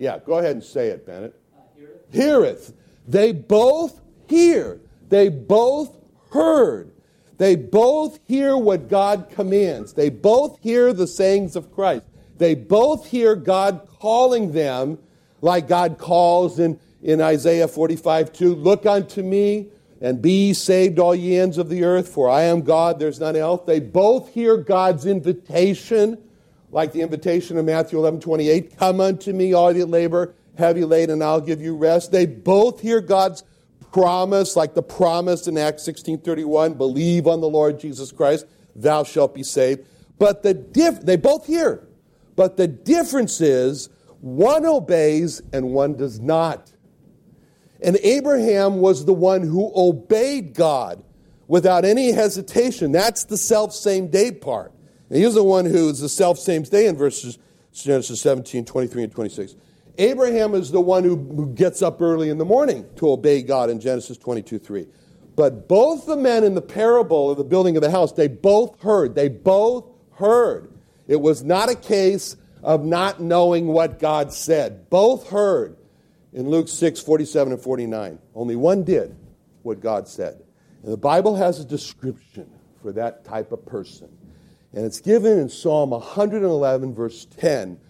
Yeah, 0.00 0.18
go 0.18 0.38
ahead 0.38 0.50
and 0.50 0.64
say 0.64 0.88
it, 0.88 1.06
Bennett. 1.06 1.32
Uh, 1.56 1.60
heareth. 1.76 2.12
heareth. 2.12 2.72
They 3.06 3.30
both 3.30 4.00
hear. 4.28 4.80
They 5.08 5.28
both 5.28 5.96
heard. 6.32 6.90
They 7.36 7.54
both 7.54 8.18
hear 8.26 8.56
what 8.56 8.88
God 8.88 9.28
commands. 9.30 9.92
They 9.92 10.10
both 10.10 10.58
hear 10.60 10.92
the 10.92 11.06
sayings 11.06 11.54
of 11.54 11.72
Christ. 11.72 12.02
They 12.36 12.56
both 12.56 13.06
hear 13.06 13.36
God 13.36 13.86
calling 14.00 14.50
them 14.50 14.98
like 15.40 15.68
God 15.68 15.98
calls 15.98 16.58
in, 16.58 16.80
in 17.00 17.20
Isaiah 17.20 17.68
45 17.68 18.32
2 18.32 18.54
Look 18.56 18.86
unto 18.86 19.22
me 19.22 19.68
and 20.00 20.22
be 20.22 20.52
saved, 20.54 20.98
all 20.98 21.14
ye 21.14 21.38
ends 21.38 21.58
of 21.58 21.68
the 21.68 21.84
earth, 21.84 22.08
for 22.08 22.28
I 22.28 22.42
am 22.42 22.62
God, 22.62 22.98
there's 22.98 23.18
none 23.18 23.36
else. 23.36 23.62
They 23.66 23.80
both 23.80 24.32
hear 24.32 24.56
God's 24.56 25.06
invitation, 25.06 26.18
like 26.70 26.92
the 26.92 27.02
invitation 27.02 27.58
of 27.58 27.64
Matthew 27.64 27.98
11 27.98 28.20
28 28.20 28.76
Come 28.76 29.00
unto 29.00 29.32
me, 29.32 29.52
all 29.52 29.74
ye 29.74 29.84
labor, 29.84 30.34
heavy 30.56 30.84
laden, 30.84 31.14
and 31.14 31.24
I'll 31.24 31.40
give 31.40 31.60
you 31.60 31.76
rest. 31.76 32.12
They 32.12 32.26
both 32.26 32.80
hear 32.80 33.00
God's 33.00 33.42
promise, 33.92 34.54
like 34.54 34.74
the 34.74 34.82
promise 34.82 35.46
in 35.48 35.58
Acts 35.58 35.84
16 35.84 36.20
31 36.20 36.74
believe 36.74 37.26
on 37.26 37.40
the 37.40 37.48
Lord 37.48 37.80
Jesus 37.80 38.12
Christ, 38.12 38.46
thou 38.76 39.02
shalt 39.02 39.34
be 39.34 39.42
saved. 39.42 39.86
But 40.18 40.42
the 40.42 40.54
diff- 40.54 41.00
they 41.00 41.16
both 41.16 41.46
hear. 41.46 41.86
But 42.36 42.56
the 42.56 42.68
difference 42.68 43.40
is 43.40 43.88
one 44.20 44.64
obeys 44.64 45.42
and 45.52 45.70
one 45.70 45.96
does 45.96 46.20
not. 46.20 46.72
And 47.80 47.96
Abraham 48.02 48.78
was 48.78 49.04
the 49.04 49.14
one 49.14 49.42
who 49.42 49.72
obeyed 49.74 50.54
God 50.54 51.02
without 51.46 51.84
any 51.84 52.12
hesitation. 52.12 52.92
That's 52.92 53.24
the 53.24 53.36
self 53.36 53.72
same 53.72 54.08
day 54.08 54.32
part. 54.32 54.72
And 55.08 55.22
he's 55.22 55.34
the 55.34 55.44
one 55.44 55.64
who 55.64 55.88
is 55.88 56.00
the 56.00 56.08
self 56.08 56.38
same 56.38 56.62
day 56.62 56.86
in 56.86 56.96
verses 56.96 57.38
Genesis 57.72 58.20
17, 58.20 58.64
23, 58.64 59.04
and 59.04 59.12
26. 59.12 59.54
Abraham 59.98 60.54
is 60.54 60.70
the 60.70 60.80
one 60.80 61.04
who 61.04 61.52
gets 61.54 61.82
up 61.82 62.00
early 62.00 62.30
in 62.30 62.38
the 62.38 62.44
morning 62.44 62.86
to 62.96 63.10
obey 63.10 63.42
God 63.42 63.68
in 63.70 63.80
Genesis 63.80 64.16
22, 64.16 64.58
3. 64.58 64.86
But 65.34 65.68
both 65.68 66.06
the 66.06 66.16
men 66.16 66.44
in 66.44 66.54
the 66.54 66.62
parable 66.62 67.30
of 67.30 67.38
the 67.38 67.44
building 67.44 67.76
of 67.76 67.82
the 67.82 67.90
house, 67.90 68.12
they 68.12 68.28
both 68.28 68.80
heard. 68.80 69.14
They 69.14 69.28
both 69.28 69.86
heard. 70.14 70.72
It 71.06 71.20
was 71.20 71.42
not 71.42 71.68
a 71.68 71.74
case 71.74 72.36
of 72.62 72.84
not 72.84 73.20
knowing 73.20 73.68
what 73.68 73.98
God 73.98 74.32
said. 74.32 74.90
Both 74.90 75.30
heard 75.30 75.76
in 76.32 76.48
Luke 76.48 76.68
6 76.68 77.00
47 77.00 77.52
and 77.54 77.62
49. 77.62 78.18
Only 78.34 78.56
one 78.56 78.84
did 78.84 79.16
what 79.62 79.80
God 79.80 80.08
said. 80.08 80.42
And 80.82 80.92
the 80.92 80.98
Bible 80.98 81.36
has 81.36 81.60
a 81.60 81.64
description 81.64 82.50
for 82.80 82.92
that 82.92 83.24
type 83.24 83.52
of 83.52 83.64
person. 83.66 84.08
And 84.72 84.84
it's 84.84 85.00
given 85.00 85.38
in 85.38 85.48
Psalm 85.48 85.90
111, 85.90 86.94
verse 86.94 87.24
10, 87.24 87.80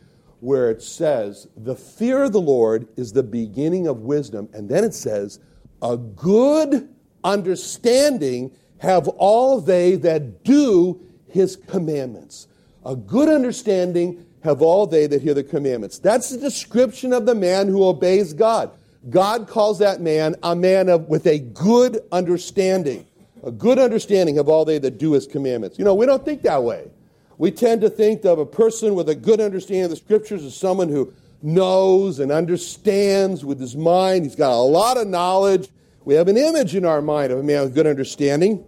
where 0.41 0.71
it 0.71 0.83
says, 0.83 1.49
The 1.57 1.75
fear 1.75 2.25
of 2.25 2.33
the 2.33 2.41
Lord 2.41 2.89
is 2.97 3.13
the 3.13 3.23
beginning 3.23 3.87
of 3.87 4.01
wisdom. 4.01 4.49
And 4.53 4.69
then 4.69 4.85
it 4.85 4.95
says, 4.95 5.41
A 5.83 5.97
good 5.97 6.89
understanding 7.25 8.53
have 8.79 9.09
all 9.09 9.61
they 9.61 9.97
that 9.97 10.45
do 10.45 11.01
his 11.29 11.57
commandments. 11.57 12.47
A 12.85 12.95
good 12.95 13.29
understanding 13.29 14.25
have 14.43 14.63
all 14.63 14.87
they 14.87 15.07
that 15.07 15.23
hear 15.23 15.35
the 15.35 15.43
commandments. 15.43 15.99
That's 15.99 16.31
the 16.31 16.39
description 16.39 17.13
of 17.13 17.27
the 17.27 17.35
man 17.35 17.69
who 17.69 17.85
obeys 17.85 18.33
God. 18.33 18.71
God 19.11 19.49
calls 19.49 19.79
that 19.79 20.01
man 20.01 20.37
a 20.43 20.55
man 20.55 20.89
of, 20.89 21.09
with 21.09 21.27
a 21.27 21.39
good 21.39 22.01
understanding. 22.13 23.07
A 23.45 23.51
good 23.51 23.79
understanding 23.79 24.39
of 24.39 24.49
all 24.49 24.65
they 24.65 24.79
that 24.79 24.99
do 24.99 25.13
his 25.13 25.27
commandments. 25.27 25.79
You 25.79 25.85
know, 25.85 25.95
we 25.95 26.07
don't 26.07 26.25
think 26.25 26.43
that 26.43 26.63
way. 26.63 26.91
We 27.39 27.53
tend 27.53 27.81
to 27.83 27.91
think 27.91 28.25
of 28.25 28.41
a 28.41 28.47
person 28.47 28.97
with 28.97 29.09
a 29.09 29.15
good 29.15 29.41
understanding 29.41 29.85
of 29.85 29.91
the 29.91 29.97
scriptures 29.97 30.45
as 30.45 30.57
someone 30.57 30.89
who 30.89 31.13
knows 31.41 32.19
and 32.19 32.33
understands 32.33 33.45
with 33.45 33.61
his 33.61 33.77
mind. 33.77 34.25
He's 34.25 34.35
got 34.35 34.53
a 34.53 34.57
lot 34.57 34.97
of 34.97 35.07
knowledge. 35.07 35.69
We 36.05 36.15
have 36.15 36.27
an 36.27 36.37
image 36.37 36.75
in 36.75 36.85
our 36.85 37.01
mind 37.01 37.31
of 37.33 37.39
a 37.39 37.43
man 37.43 37.63
with 37.63 37.75
good 37.75 37.87
understanding 37.87 38.65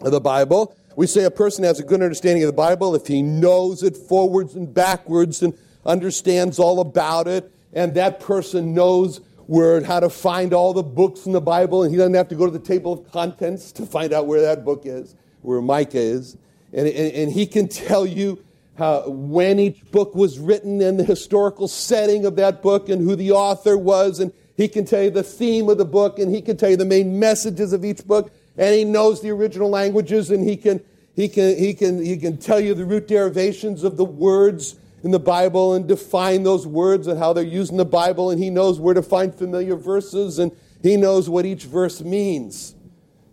of 0.00 0.10
the 0.10 0.20
Bible. 0.20 0.74
We 0.96 1.06
say 1.06 1.24
a 1.24 1.30
person 1.30 1.64
has 1.64 1.80
a 1.80 1.82
good 1.82 2.02
understanding 2.02 2.44
of 2.44 2.48
the 2.48 2.52
Bible. 2.52 2.94
If 2.94 3.06
he 3.06 3.22
knows 3.22 3.82
it 3.82 3.96
forwards 3.96 4.54
and 4.54 4.72
backwards 4.72 5.42
and 5.42 5.54
understands 5.84 6.58
all 6.58 6.80
about 6.80 7.26
it, 7.26 7.50
and 7.72 7.94
that 7.94 8.20
person 8.20 8.74
knows 8.74 9.20
where 9.46 9.82
how 9.82 10.00
to 10.00 10.08
find 10.08 10.54
all 10.54 10.72
the 10.72 10.82
books 10.82 11.26
in 11.26 11.32
the 11.32 11.40
Bible, 11.40 11.82
and 11.82 11.90
he 11.90 11.98
doesn't 11.98 12.14
have 12.14 12.28
to 12.28 12.34
go 12.34 12.46
to 12.46 12.52
the 12.52 12.58
table 12.58 12.92
of 12.92 13.10
contents 13.10 13.72
to 13.72 13.84
find 13.84 14.12
out 14.12 14.26
where 14.26 14.40
that 14.40 14.64
book 14.64 14.82
is, 14.84 15.14
where 15.42 15.60
Micah 15.60 15.98
is. 15.98 16.36
And, 16.72 16.86
and, 16.86 17.14
and 17.14 17.32
he 17.32 17.46
can 17.46 17.68
tell 17.68 18.06
you 18.06 18.42
how, 18.78 19.08
when 19.08 19.58
each 19.58 19.90
book 19.90 20.14
was 20.14 20.38
written 20.38 20.80
and 20.80 20.98
the 20.98 21.04
historical 21.04 21.68
setting 21.68 22.24
of 22.24 22.36
that 22.36 22.62
book 22.62 22.88
and 22.88 23.02
who 23.02 23.16
the 23.16 23.32
author 23.32 23.76
was, 23.76 24.20
and 24.20 24.32
he 24.56 24.68
can 24.68 24.84
tell 24.84 25.02
you 25.02 25.10
the 25.10 25.22
theme 25.22 25.68
of 25.68 25.78
the 25.78 25.84
book, 25.84 26.18
and 26.18 26.34
he 26.34 26.40
can 26.40 26.56
tell 26.56 26.70
you 26.70 26.76
the 26.76 26.84
main 26.84 27.18
messages 27.18 27.72
of 27.72 27.84
each 27.84 28.06
book 28.06 28.32
and 28.56 28.74
he 28.74 28.84
knows 28.84 29.20
the 29.20 29.30
original 29.30 29.70
languages 29.70 30.30
and 30.30 30.48
he 30.48 30.56
can, 30.56 30.82
he 31.14 31.28
can, 31.28 31.56
he 31.56 31.74
can, 31.74 32.04
he 32.04 32.16
can 32.16 32.36
tell 32.36 32.60
you 32.60 32.74
the 32.74 32.84
root 32.84 33.08
derivations 33.08 33.84
of 33.84 33.96
the 33.96 34.04
words 34.04 34.76
in 35.02 35.10
the 35.10 35.18
Bible 35.18 35.74
and 35.74 35.86
define 35.86 36.42
those 36.42 36.66
words 36.66 37.06
and 37.06 37.18
how 37.18 37.32
they're 37.32 37.44
used 37.44 37.70
in 37.70 37.76
the 37.76 37.84
Bible, 37.84 38.30
and 38.30 38.42
he 38.42 38.48
knows 38.48 38.80
where 38.80 38.94
to 38.94 39.02
find 39.02 39.34
familiar 39.34 39.76
verses 39.76 40.38
and 40.38 40.50
he 40.82 40.96
knows 40.96 41.28
what 41.28 41.46
each 41.46 41.64
verse 41.64 42.00
means. 42.02 42.74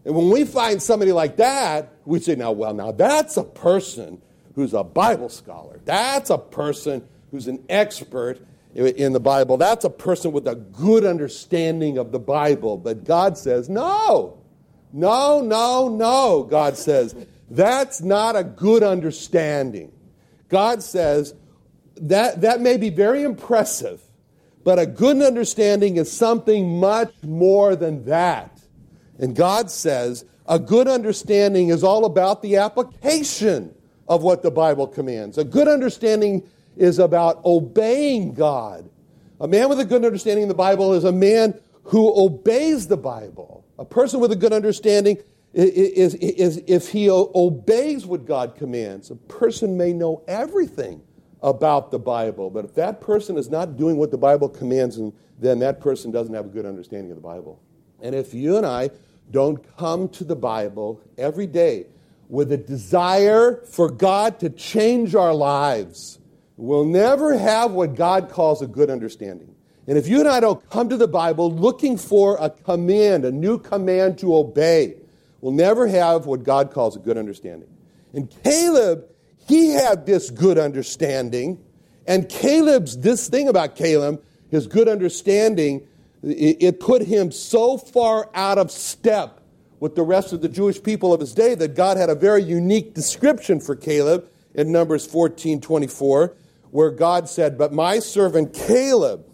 And 0.03 0.15
when 0.15 0.29
we 0.29 0.45
find 0.45 0.81
somebody 0.81 1.11
like 1.11 1.37
that, 1.37 1.93
we 2.05 2.19
say, 2.19 2.35
now, 2.35 2.51
well, 2.51 2.73
now 2.73 2.91
that's 2.91 3.37
a 3.37 3.43
person 3.43 4.21
who's 4.55 4.73
a 4.73 4.83
Bible 4.83 5.29
scholar. 5.29 5.79
That's 5.85 6.29
a 6.29 6.37
person 6.37 7.07
who's 7.29 7.47
an 7.47 7.63
expert 7.69 8.39
in 8.73 9.13
the 9.13 9.19
Bible. 9.19 9.57
That's 9.57 9.85
a 9.85 9.89
person 9.89 10.31
with 10.31 10.47
a 10.47 10.55
good 10.55 11.05
understanding 11.05 11.97
of 11.97 12.11
the 12.11 12.19
Bible. 12.19 12.77
But 12.77 13.03
God 13.03 13.37
says, 13.37 13.69
no, 13.69 14.40
no, 14.93 15.41
no, 15.41 15.87
no, 15.89 16.43
God 16.43 16.77
says. 16.77 17.15
That's 17.49 18.01
not 18.01 18.35
a 18.35 18.43
good 18.43 18.83
understanding. 18.83 19.91
God 20.49 20.83
says 20.83 21.33
that, 21.95 22.41
that 22.41 22.61
may 22.61 22.77
be 22.77 22.89
very 22.89 23.23
impressive, 23.23 24.01
but 24.63 24.79
a 24.79 24.85
good 24.85 25.21
understanding 25.21 25.97
is 25.97 26.11
something 26.11 26.79
much 26.79 27.13
more 27.23 27.75
than 27.75 28.05
that. 28.05 28.59
And 29.19 29.35
God 29.35 29.69
says 29.69 30.25
a 30.47 30.59
good 30.59 30.87
understanding 30.87 31.69
is 31.69 31.83
all 31.83 32.05
about 32.05 32.41
the 32.41 32.57
application 32.57 33.73
of 34.07 34.23
what 34.23 34.43
the 34.43 34.51
Bible 34.51 34.87
commands. 34.87 35.37
A 35.37 35.43
good 35.43 35.67
understanding 35.67 36.43
is 36.75 36.99
about 36.99 37.43
obeying 37.45 38.33
God. 38.33 38.89
A 39.39 39.47
man 39.47 39.69
with 39.69 39.79
a 39.79 39.85
good 39.85 40.03
understanding 40.03 40.43
of 40.43 40.49
the 40.49 40.55
Bible 40.55 40.93
is 40.93 41.03
a 41.03 41.11
man 41.11 41.59
who 41.83 42.13
obeys 42.13 42.87
the 42.87 42.97
Bible. 42.97 43.60
A 43.81 43.85
person 43.85 44.19
with 44.19 44.31
a 44.31 44.35
good 44.35 44.53
understanding 44.53 45.17
is, 45.55 46.13
is, 46.13 46.13
is 46.13 46.63
if 46.67 46.89
he 46.89 47.09
obeys 47.09 48.05
what 48.05 48.25
God 48.27 48.53
commands. 48.55 49.09
A 49.09 49.15
person 49.15 49.75
may 49.75 49.91
know 49.91 50.21
everything 50.27 51.01
about 51.41 51.89
the 51.89 51.97
Bible, 51.97 52.51
but 52.51 52.63
if 52.63 52.75
that 52.75 53.01
person 53.01 53.37
is 53.37 53.49
not 53.49 53.77
doing 53.77 53.97
what 53.97 54.11
the 54.11 54.19
Bible 54.19 54.47
commands, 54.47 54.99
then 55.39 55.57
that 55.59 55.81
person 55.81 56.11
doesn't 56.11 56.35
have 56.35 56.45
a 56.45 56.49
good 56.49 56.67
understanding 56.67 57.09
of 57.09 57.17
the 57.17 57.23
Bible. 57.23 57.59
And 58.03 58.13
if 58.13 58.35
you 58.35 58.55
and 58.55 58.67
I 58.67 58.91
don't 59.31 59.59
come 59.77 60.09
to 60.09 60.23
the 60.23 60.35
Bible 60.35 61.01
every 61.17 61.47
day 61.47 61.87
with 62.29 62.51
a 62.51 62.57
desire 62.57 63.63
for 63.65 63.89
God 63.89 64.39
to 64.41 64.51
change 64.51 65.15
our 65.15 65.33
lives, 65.33 66.19
we'll 66.55 66.85
never 66.85 67.35
have 67.35 67.71
what 67.71 67.95
God 67.95 68.29
calls 68.29 68.61
a 68.61 68.67
good 68.67 68.91
understanding. 68.91 69.55
And 69.87 69.97
if 69.97 70.07
you 70.07 70.19
and 70.19 70.27
I 70.27 70.39
don't 70.39 70.67
come 70.69 70.89
to 70.89 70.97
the 70.97 71.07
Bible 71.07 71.51
looking 71.51 71.97
for 71.97 72.37
a 72.39 72.49
command, 72.49 73.25
a 73.25 73.31
new 73.31 73.57
command 73.57 74.19
to 74.19 74.35
obey, 74.35 74.95
we'll 75.41 75.53
never 75.53 75.87
have 75.87 76.25
what 76.25 76.43
God 76.43 76.71
calls 76.71 76.95
a 76.95 76.99
good 76.99 77.17
understanding. 77.17 77.67
And 78.13 78.29
Caleb, 78.43 79.05
he 79.47 79.71
had 79.71 80.05
this 80.05 80.29
good 80.29 80.57
understanding. 80.57 81.59
And 82.05 82.29
Caleb's, 82.29 82.97
this 82.97 83.27
thing 83.27 83.47
about 83.47 83.75
Caleb, 83.75 84.23
his 84.49 84.67
good 84.67 84.87
understanding, 84.87 85.87
it, 86.23 86.79
put 86.79 87.01
him 87.01 87.31
so 87.31 87.77
far 87.77 88.29
out 88.35 88.57
of 88.57 88.71
step 88.71 89.41
with 89.79 89.95
the 89.95 90.03
rest 90.03 90.33
of 90.33 90.41
the 90.41 90.49
Jewish 90.49 90.81
people 90.81 91.13
of 91.13 91.19
his 91.19 91.33
day 91.33 91.55
that 91.55 91.75
God 91.75 91.97
had 91.97 92.09
a 92.09 92.15
very 92.15 92.43
unique 92.43 92.93
description 92.93 93.59
for 93.59 93.75
Caleb 93.75 94.29
in 94.53 94.71
Numbers 94.71 95.05
14 95.07 95.59
24, 95.59 96.35
where 96.69 96.91
God 96.91 97.27
said, 97.27 97.57
But 97.57 97.73
my 97.73 97.97
servant 97.99 98.53
Caleb, 98.53 99.25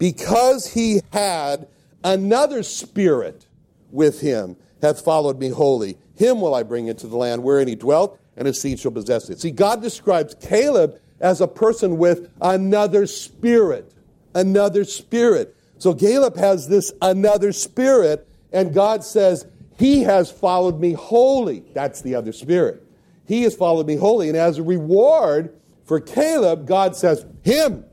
because 0.00 0.72
he 0.72 1.02
had 1.12 1.68
another 2.02 2.62
spirit 2.62 3.46
with 3.92 4.22
him, 4.22 4.56
hath 4.80 5.04
followed 5.04 5.38
me 5.38 5.50
wholly. 5.50 5.98
Him 6.16 6.40
will 6.40 6.54
I 6.54 6.62
bring 6.62 6.88
into 6.88 7.06
the 7.06 7.18
land 7.18 7.44
wherein 7.44 7.68
he 7.68 7.74
dwelt, 7.74 8.18
and 8.34 8.46
his 8.46 8.58
seed 8.58 8.80
shall 8.80 8.92
possess 8.92 9.28
it. 9.28 9.40
See, 9.40 9.50
God 9.50 9.82
describes 9.82 10.34
Caleb 10.40 10.98
as 11.20 11.42
a 11.42 11.46
person 11.46 11.98
with 11.98 12.30
another 12.40 13.06
spirit. 13.06 13.92
Another 14.34 14.84
spirit. 14.84 15.54
So 15.76 15.94
Caleb 15.94 16.36
has 16.36 16.66
this 16.66 16.92
another 17.02 17.52
spirit, 17.52 18.26
and 18.52 18.72
God 18.72 19.04
says, 19.04 19.44
He 19.78 20.02
has 20.04 20.30
followed 20.30 20.80
me 20.80 20.94
wholly. 20.94 21.62
That's 21.74 22.00
the 22.00 22.14
other 22.14 22.32
spirit. 22.32 22.82
He 23.26 23.42
has 23.42 23.54
followed 23.54 23.86
me 23.86 23.96
wholly. 23.96 24.28
And 24.28 24.36
as 24.36 24.56
a 24.56 24.62
reward 24.62 25.54
for 25.84 26.00
Caleb, 26.00 26.66
God 26.66 26.96
says, 26.96 27.26
Him 27.42 27.84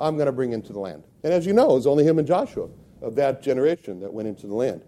I'm 0.00 0.16
going 0.16 0.26
to 0.26 0.32
bring 0.32 0.52
into 0.52 0.72
the 0.72 0.78
land. 0.78 1.04
And 1.26 1.34
as 1.34 1.44
you 1.44 1.52
know, 1.52 1.72
it 1.72 1.74
was 1.74 1.88
only 1.88 2.04
him 2.04 2.20
and 2.20 2.28
Joshua 2.28 2.68
of 3.02 3.16
that 3.16 3.42
generation 3.42 3.98
that 3.98 4.12
went 4.12 4.28
into 4.28 4.46
the 4.46 4.54
land. 4.54 4.84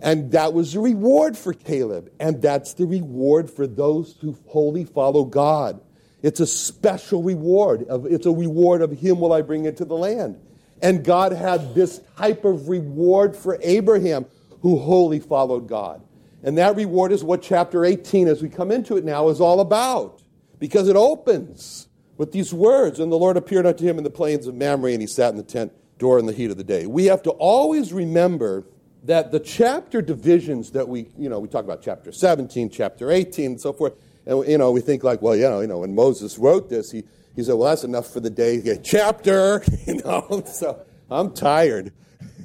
And 0.00 0.30
that 0.30 0.52
was 0.52 0.74
the 0.74 0.78
reward 0.78 1.36
for 1.36 1.52
Caleb. 1.52 2.08
And 2.20 2.40
that's 2.40 2.74
the 2.74 2.86
reward 2.86 3.50
for 3.50 3.66
those 3.66 4.16
who 4.20 4.38
wholly 4.46 4.84
follow 4.84 5.24
God. 5.24 5.80
It's 6.22 6.38
a 6.38 6.46
special 6.46 7.24
reward. 7.24 7.88
Of, 7.88 8.06
It's 8.06 8.26
a 8.26 8.30
reward 8.30 8.80
of 8.80 8.92
Him 8.92 9.18
will 9.18 9.32
I 9.32 9.42
bring 9.42 9.64
into 9.64 9.84
the 9.84 9.96
land. 9.96 10.40
And 10.80 11.04
God 11.04 11.32
had 11.32 11.74
this 11.74 12.00
type 12.16 12.44
of 12.44 12.68
reward 12.68 13.34
for 13.34 13.58
Abraham 13.60 14.26
who 14.60 14.78
wholly 14.78 15.18
followed 15.18 15.66
God. 15.66 16.00
And 16.44 16.58
that 16.58 16.76
reward 16.76 17.10
is 17.10 17.24
what 17.24 17.42
chapter 17.42 17.84
18, 17.84 18.28
as 18.28 18.40
we 18.40 18.48
come 18.48 18.70
into 18.70 18.96
it 18.98 19.04
now, 19.04 19.30
is 19.30 19.40
all 19.40 19.58
about. 19.58 20.22
Because 20.60 20.86
it 20.86 20.94
opens 20.94 21.88
with 22.22 22.30
these 22.30 22.54
words 22.54 23.00
And 23.00 23.10
the 23.10 23.18
Lord 23.18 23.36
appeared 23.36 23.66
unto 23.66 23.84
him 23.84 23.98
in 23.98 24.04
the 24.04 24.10
plains 24.10 24.46
of 24.46 24.54
Mamre, 24.54 24.92
and 24.92 25.00
he 25.00 25.08
sat 25.08 25.32
in 25.32 25.36
the 25.36 25.42
tent 25.42 25.72
door 25.98 26.20
in 26.20 26.26
the 26.26 26.32
heat 26.32 26.52
of 26.52 26.56
the 26.56 26.62
day. 26.62 26.86
We 26.86 27.06
have 27.06 27.20
to 27.24 27.30
always 27.30 27.92
remember 27.92 28.64
that 29.02 29.32
the 29.32 29.40
chapter 29.40 30.00
divisions 30.00 30.70
that 30.70 30.86
we, 30.86 31.08
you 31.18 31.28
know, 31.28 31.40
we 31.40 31.48
talk 31.48 31.64
about 31.64 31.82
chapter 31.82 32.12
17, 32.12 32.70
chapter 32.70 33.10
18, 33.10 33.46
and 33.46 33.60
so 33.60 33.72
forth, 33.72 33.94
and, 34.24 34.46
you 34.46 34.56
know, 34.56 34.70
we 34.70 34.80
think 34.80 35.02
like, 35.02 35.20
well, 35.20 35.34
you 35.34 35.48
know, 35.48 35.62
you 35.62 35.66
know 35.66 35.78
when 35.78 35.96
Moses 35.96 36.38
wrote 36.38 36.70
this, 36.70 36.92
he, 36.92 37.02
he 37.34 37.42
said, 37.42 37.54
well, 37.54 37.70
that's 37.70 37.82
enough 37.82 38.12
for 38.12 38.20
the 38.20 38.30
day. 38.30 38.78
Chapter, 38.84 39.64
you 39.88 39.94
know, 39.94 40.44
so 40.46 40.80
I'm 41.10 41.34
tired. 41.34 41.92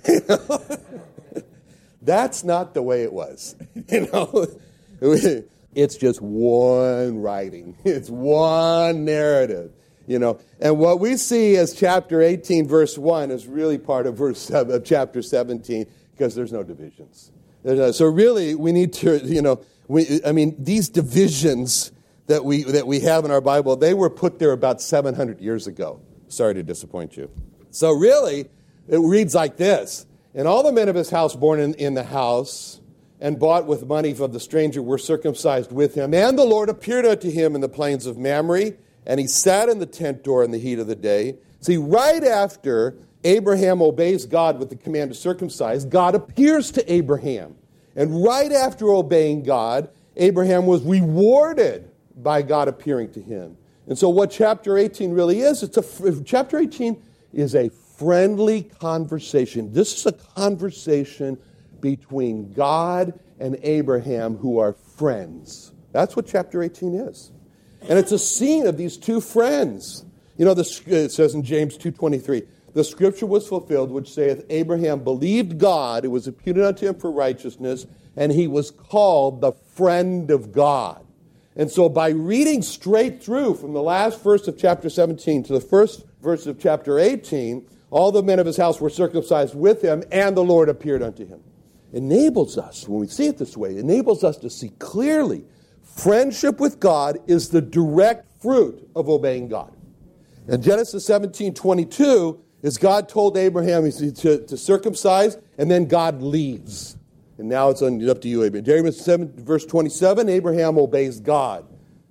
That's 2.01 2.43
not 2.43 2.73
the 2.73 2.81
way 2.81 3.03
it 3.03 3.13
was. 3.13 3.55
You 3.89 4.07
know, 4.11 4.47
it's 5.75 5.95
just 5.95 6.21
one 6.21 7.19
writing. 7.19 7.77
It's 7.85 8.09
one 8.09 9.05
narrative. 9.05 9.71
You 10.07 10.19
know, 10.19 10.39
and 10.61 10.79
what 10.79 11.01
we 11.01 11.17
see 11.17 11.57
as 11.57 11.73
chapter 11.73 12.21
18, 12.21 12.65
verse 12.65 12.97
1 12.97 13.29
is 13.29 13.45
really 13.45 13.77
part 13.77 14.07
of 14.07 14.15
verse 14.15 14.39
seven, 14.39 14.73
of 14.73 14.85
chapter 14.85 15.21
17 15.21 15.85
because 16.13 16.33
there's 16.33 16.53
no 16.53 16.63
divisions. 16.63 17.31
No, 17.65 17.91
so 17.91 18.05
really, 18.05 18.55
we 18.55 18.71
need 18.71 18.93
to, 18.93 19.17
you 19.17 19.41
know, 19.41 19.61
we, 19.89 20.21
I 20.25 20.31
mean, 20.31 20.55
these 20.57 20.87
divisions 20.87 21.91
that 22.27 22.45
we, 22.45 22.63
that 22.63 22.87
we 22.87 23.01
have 23.01 23.25
in 23.25 23.31
our 23.31 23.41
Bible, 23.41 23.75
they 23.75 23.93
were 23.93 24.09
put 24.09 24.39
there 24.39 24.53
about 24.53 24.81
700 24.81 25.41
years 25.41 25.67
ago. 25.67 25.99
Sorry 26.29 26.53
to 26.53 26.63
disappoint 26.63 27.17
you. 27.17 27.29
So 27.71 27.91
really, 27.91 28.49
it 28.87 28.99
reads 28.99 29.35
like 29.35 29.57
this. 29.57 30.05
And 30.33 30.47
all 30.47 30.63
the 30.63 30.71
men 30.71 30.87
of 30.87 30.95
his 30.95 31.09
house 31.09 31.35
born 31.35 31.59
in, 31.59 31.73
in 31.75 31.93
the 31.93 32.03
house 32.03 32.79
and 33.19 33.39
bought 33.39 33.65
with 33.65 33.85
money 33.85 34.11
of 34.11 34.33
the 34.33 34.39
stranger 34.39 34.81
were 34.81 34.97
circumcised 34.97 35.71
with 35.71 35.95
him. 35.95 36.13
And 36.13 36.37
the 36.37 36.43
Lord 36.43 36.69
appeared 36.69 37.05
unto 37.05 37.29
him 37.29 37.55
in 37.55 37.61
the 37.61 37.69
plains 37.69 38.05
of 38.05 38.17
Mamre, 38.17 38.73
and 39.05 39.19
he 39.19 39.27
sat 39.27 39.69
in 39.69 39.79
the 39.79 39.85
tent 39.85 40.23
door 40.23 40.43
in 40.43 40.51
the 40.51 40.59
heat 40.59 40.79
of 40.79 40.87
the 40.87 40.95
day. 40.95 41.37
See, 41.61 41.77
right 41.77 42.23
after 42.23 42.97
Abraham 43.23 43.81
obeys 43.81 44.25
God 44.25 44.59
with 44.59 44.69
the 44.69 44.75
command 44.75 45.11
to 45.11 45.15
circumcise, 45.15 45.85
God 45.85 46.13
appears 46.13 46.71
to 46.71 46.91
Abraham. 46.91 47.55
And 47.95 48.23
right 48.23 48.51
after 48.51 48.89
obeying 48.89 49.43
God, 49.43 49.89
Abraham 50.15 50.65
was 50.65 50.83
rewarded 50.83 51.89
by 52.15 52.41
God 52.43 52.67
appearing 52.67 53.11
to 53.13 53.21
him. 53.21 53.57
And 53.87 53.97
so, 53.97 54.09
what 54.09 54.29
chapter 54.29 54.77
18 54.77 55.11
really 55.11 55.39
is, 55.39 55.63
it's 55.63 55.77
a, 55.77 56.23
chapter 56.23 56.59
18 56.59 57.01
is 57.33 57.55
a 57.55 57.69
friendly 57.69 58.63
conversation. 58.63 59.73
This 59.73 59.93
is 59.97 60.05
a 60.05 60.11
conversation 60.11 61.37
between 61.81 62.53
God 62.53 63.19
and 63.39 63.57
Abraham 63.63 64.37
who 64.37 64.59
are 64.59 64.73
friends. 64.73 65.73
That's 65.91 66.15
what 66.15 66.27
chapter 66.27 66.61
18 66.61 66.95
is. 66.95 67.31
And 67.81 67.97
it's 67.97 68.11
a 68.11 68.19
scene 68.19 68.67
of 68.67 68.77
these 68.77 68.97
two 68.97 69.21
friends. 69.21 70.05
You 70.37 70.45
know, 70.45 70.53
this, 70.53 70.81
it 70.85 71.11
says 71.11 71.33
in 71.33 71.43
James 71.43 71.77
2.23, 71.77 72.45
the 72.73 72.83
scripture 72.83 73.25
was 73.25 73.47
fulfilled, 73.47 73.89
which 73.91 74.13
saith, 74.13 74.45
Abraham 74.49 75.03
believed 75.03 75.57
God, 75.57 76.05
it 76.05 76.09
was 76.09 76.27
imputed 76.27 76.63
unto 76.63 76.87
him 76.87 76.95
for 76.95 77.11
righteousness, 77.11 77.87
and 78.15 78.31
he 78.31 78.47
was 78.47 78.71
called 78.71 79.41
the 79.41 79.53
friend 79.73 80.29
of 80.29 80.51
God. 80.51 81.03
And 81.55 81.71
so, 81.71 81.89
by 81.89 82.09
reading 82.09 82.61
straight 82.61 83.23
through 83.23 83.55
from 83.55 83.73
the 83.73 83.81
last 83.81 84.23
verse 84.23 84.47
of 84.47 84.59
chapter 84.59 84.91
17 84.91 85.43
to 85.43 85.53
the 85.53 85.59
first 85.59 86.05
verse 86.21 86.45
of 86.45 86.59
chapter 86.59 86.99
18, 86.99 87.65
all 87.89 88.11
the 88.11 88.21
men 88.21 88.37
of 88.37 88.45
his 88.45 88.57
house 88.57 88.79
were 88.79 88.91
circumcised 88.91 89.55
with 89.55 89.81
him, 89.81 90.03
and 90.11 90.37
the 90.37 90.43
Lord 90.43 90.69
appeared 90.69 91.01
unto 91.01 91.25
him. 91.25 91.41
Enables 91.93 92.57
us, 92.57 92.87
when 92.87 92.99
we 92.99 93.07
see 93.07 93.27
it 93.27 93.37
this 93.37 93.55
way, 93.55 93.77
enables 93.77 94.23
us 94.23 94.37
to 94.37 94.49
see 94.49 94.69
clearly 94.79 95.45
friendship 95.83 96.59
with 96.59 96.79
God 96.79 97.17
is 97.27 97.49
the 97.49 97.61
direct 97.61 98.41
fruit 98.41 98.89
of 98.95 99.09
obeying 99.09 99.47
God. 99.47 99.73
In 100.47 100.61
Genesis 100.61 101.05
17 101.05 101.53
22, 101.53 102.41
is 102.61 102.77
God 102.77 103.07
told 103.07 103.37
Abraham 103.37 103.89
to, 103.91 104.11
to 104.45 104.57
circumcise, 104.57 105.37
and 105.57 105.69
then 105.69 105.85
God 105.85 106.21
leaves. 106.21 106.97
And 107.37 107.47
now 107.47 107.69
it's 107.69 107.81
up 107.81 108.21
to 108.21 108.27
you, 108.27 108.43
Abraham. 108.43 108.65
Genesis 108.65 109.05
7, 109.05 109.45
verse 109.45 109.65
27, 109.65 110.27
Abraham 110.27 110.77
obeys 110.77 111.19
God. 111.19 111.65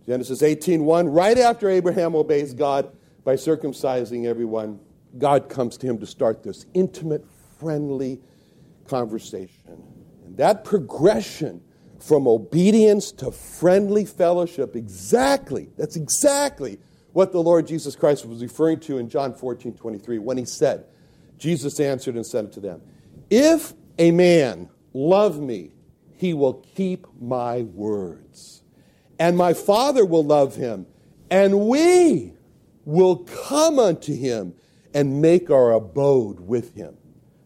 Genesis 0.07 0.43
18 0.43 0.85
1, 0.85 1.09
right 1.09 1.37
after 1.37 1.69
Abraham 1.69 2.15
obeys 2.15 2.55
God 2.55 2.97
by 3.25 3.35
circumcising 3.35 4.27
everyone, 4.27 4.79
God 5.19 5.49
comes 5.49 5.77
to 5.79 5.87
him 5.87 5.99
to 5.99 6.07
start 6.07 6.45
this 6.45 6.65
intimate, 6.75 7.27
friendly 7.59 8.21
conversation. 8.89 9.83
And 10.25 10.37
that 10.37 10.65
progression 10.65 11.61
from 11.99 12.29
obedience 12.29 13.13
to 13.13 13.31
friendly 13.31 14.05
fellowship, 14.05 14.77
exactly, 14.77 15.71
that's 15.77 15.97
exactly 15.97 16.79
what 17.13 17.33
the 17.33 17.43
Lord 17.43 17.67
Jesus 17.67 17.97
Christ 17.97 18.27
was 18.27 18.43
referring 18.43 18.81
to 18.81 18.99
in 18.99 19.09
John 19.09 19.33
14 19.33 19.75
23 19.75 20.19
when 20.19 20.37
he 20.37 20.45
said, 20.45 20.85
Jesus 21.39 21.81
answered 21.81 22.17
and 22.17 22.27
said 22.27 22.53
to 22.53 22.61
them, 22.61 22.83
If 23.31 23.73
a 23.99 24.11
man 24.11 24.69
love 24.93 25.41
me, 25.41 25.73
he 26.17 26.35
will 26.35 26.55
keep 26.75 27.07
my 27.21 27.63
words. 27.63 28.63
And 29.19 29.37
my 29.37 29.55
Father 29.55 30.05
will 30.05 30.25
love 30.25 30.57
him, 30.57 30.87
and 31.31 31.69
we 31.69 32.35
will 32.85 33.17
come 33.17 33.79
unto 33.79 34.15
him 34.15 34.55
and 34.95 35.21
make 35.21 35.51
our 35.51 35.73
abode 35.73 36.41
with 36.41 36.75
him. 36.75 36.97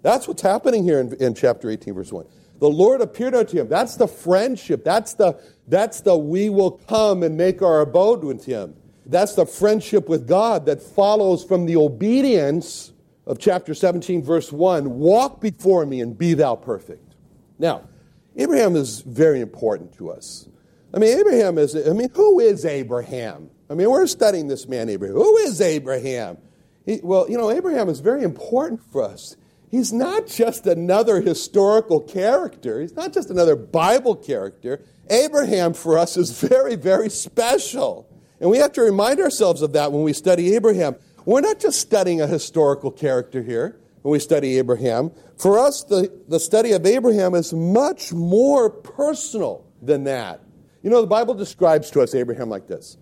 That's 0.03 0.27
what's 0.27 0.43
happening 0.43 0.85
here 0.85 1.01
in, 1.01 1.15
in, 1.15 1.35
chapter 1.35 1.71
18, 1.71 1.95
verse 1.95 2.13
1. 2.13 2.27
The 2.59 2.69
Lord 2.69 3.01
appeared 3.01 3.35
unto 3.35 3.59
him. 3.59 3.69
That's 3.69 3.97
the 3.97 4.07
friendship. 4.07 4.85
That's 4.85 5.15
the, 5.15 5.41
that's 5.69 6.01
the 6.01 6.17
we 6.17 6.51
will 6.51 6.73
come 6.73 7.23
and 7.23 7.37
make 7.37 7.63
our 7.63 7.81
abode 7.81 8.25
with 8.25 8.45
him. 8.45 8.75
That's 9.07 9.35
the 9.35 9.47
friendship 9.47 10.09
with 10.09 10.29
God 10.29 10.67
that 10.67 10.83
follows 10.83 11.45
from 11.45 11.67
the 11.67 11.77
obedience 11.77 12.93
of 13.27 13.39
chapter 13.39 13.75
17, 13.75 14.23
verse 14.23 14.53
1 14.53 14.99
Walk 14.99 15.41
before 15.41 15.87
me 15.87 16.01
and 16.01 16.17
be 16.17 16.35
thou 16.35 16.55
perfect. 16.55 17.15
Now, 17.59 17.89
Abraham 18.37 18.77
is 18.77 19.01
very 19.01 19.41
important 19.41 19.95
to 19.95 20.11
us. 20.11 20.49
I 20.95 20.99
mean, 20.99 21.19
Abraham 21.19 21.59
is, 21.59 21.77
I 21.77 21.93
mean, 21.93 22.11
who 22.15 22.41
is 22.41 22.65
Abraham? 22.65 23.51
I 23.69 23.75
mean, 23.75 23.91
we're 23.91 24.07
studying 24.07 24.49
this 24.49 24.67
man, 24.67 24.89
Abraham. 24.89 25.17
Who 25.17 25.37
is 25.39 25.61
Abraham? 25.61 26.39
He, 26.85 27.01
well, 27.03 27.31
you 27.31 27.39
know, 27.39 27.51
Abraham 27.51 27.89
is 27.89 28.01
very 28.01 28.25
important 28.25 28.83
for 28.91 29.03
us. 29.03 29.37
He's 29.71 29.93
not 29.93 30.27
just 30.27 30.67
another 30.67 31.21
historical 31.21 32.01
character, 32.01 32.81
he's 32.81 32.97
not 32.97 33.13
just 33.13 33.31
another 33.31 33.55
Bible 33.57 34.17
character. 34.17 34.83
Abraham 35.09 35.75
for 35.75 35.99
us 35.99 36.17
is 36.17 36.41
very, 36.41 36.77
very 36.77 37.09
special. 37.11 38.09
And 38.41 38.51
we 38.51 38.59
have 38.59 38.73
to 38.73 38.83
remind 38.83 39.21
ourselves 39.21 39.63
of 39.63 39.73
that 39.75 39.93
when 39.93 40.03
we 40.03 40.13
study 40.13 40.55
Abraham. 40.55 40.97
We're 41.25 41.41
not 41.41 41.61
just 41.61 41.81
studying 41.81 42.21
a 42.21 42.27
historical 42.27 42.91
character 42.91 43.43
here 43.43 43.79
when 44.03 44.13
we 44.13 44.19
study 44.19 44.59
Abraham. 44.59 45.13
For 45.37 45.59
us, 45.59 45.85
the, 45.85 46.11
the 46.29 46.41
study 46.41 46.73
of 46.73 46.87
Abraham 46.87 47.35
is 47.35 47.53
much 47.53 48.13
more 48.13 48.71
personal 48.71 49.67
than 49.83 50.05
that. 50.05 50.41
You 50.83 50.91
know, 50.91 51.01
the 51.01 51.07
Bible 51.07 51.35
describes 51.35 51.91
to 51.91 52.01
us 52.01 52.15
Abraham 52.15 52.49
like 52.49 52.67
this 52.67 52.97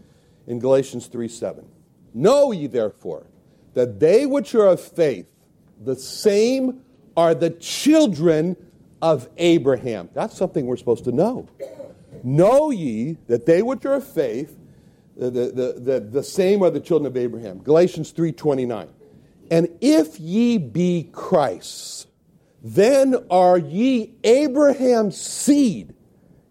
in 0.46 0.58
Galatians 0.58 1.06
3 1.06 1.28
7. 1.28 1.64
Know 2.14 2.52
ye 2.52 2.66
therefore 2.66 3.26
that 3.74 4.00
they 4.00 4.26
which 4.26 4.54
are 4.54 4.66
of 4.66 4.80
faith, 4.80 5.26
the 5.84 5.96
same 5.96 6.80
are 7.16 7.34
the 7.34 7.50
children 7.50 8.56
of 9.02 9.28
Abraham. 9.36 10.08
That's 10.14 10.36
something 10.36 10.66
we're 10.66 10.76
supposed 10.76 11.04
to 11.04 11.12
know. 11.12 11.48
Know 12.22 12.70
ye 12.70 13.16
that 13.26 13.46
they 13.46 13.62
which 13.62 13.84
are 13.84 13.94
of 13.94 14.06
faith, 14.06 14.58
the, 15.16 15.30
the, 15.30 15.80
the, 15.80 16.00
the 16.00 16.22
same 16.22 16.62
are 16.62 16.70
the 16.70 16.80
children 16.80 17.06
of 17.06 17.16
Abraham. 17.16 17.58
Galatians 17.58 18.12
3.29. 18.12 18.88
And 19.50 19.68
if 19.80 20.20
ye 20.20 20.58
be 20.58 21.08
Christ's, 21.12 22.06
then 22.62 23.14
are 23.30 23.58
ye 23.58 24.14
Abraham's 24.24 25.20
seed 25.20 25.94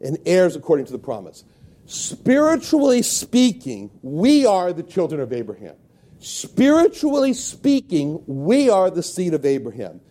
and 0.01 0.17
heirs 0.25 0.55
according 0.55 0.85
to 0.87 0.91
the 0.91 0.99
promise. 0.99 1.43
Spiritually 1.85 3.01
speaking, 3.01 3.89
we 4.01 4.45
are 4.45 4.73
the 4.73 4.83
children 4.83 5.21
of 5.21 5.31
Abraham. 5.31 5.75
Spiritually 6.19 7.33
speaking, 7.33 8.23
we 8.25 8.69
are 8.69 8.89
the 8.89 9.03
seed 9.03 9.33
of 9.33 9.45
Abraham. 9.45 10.01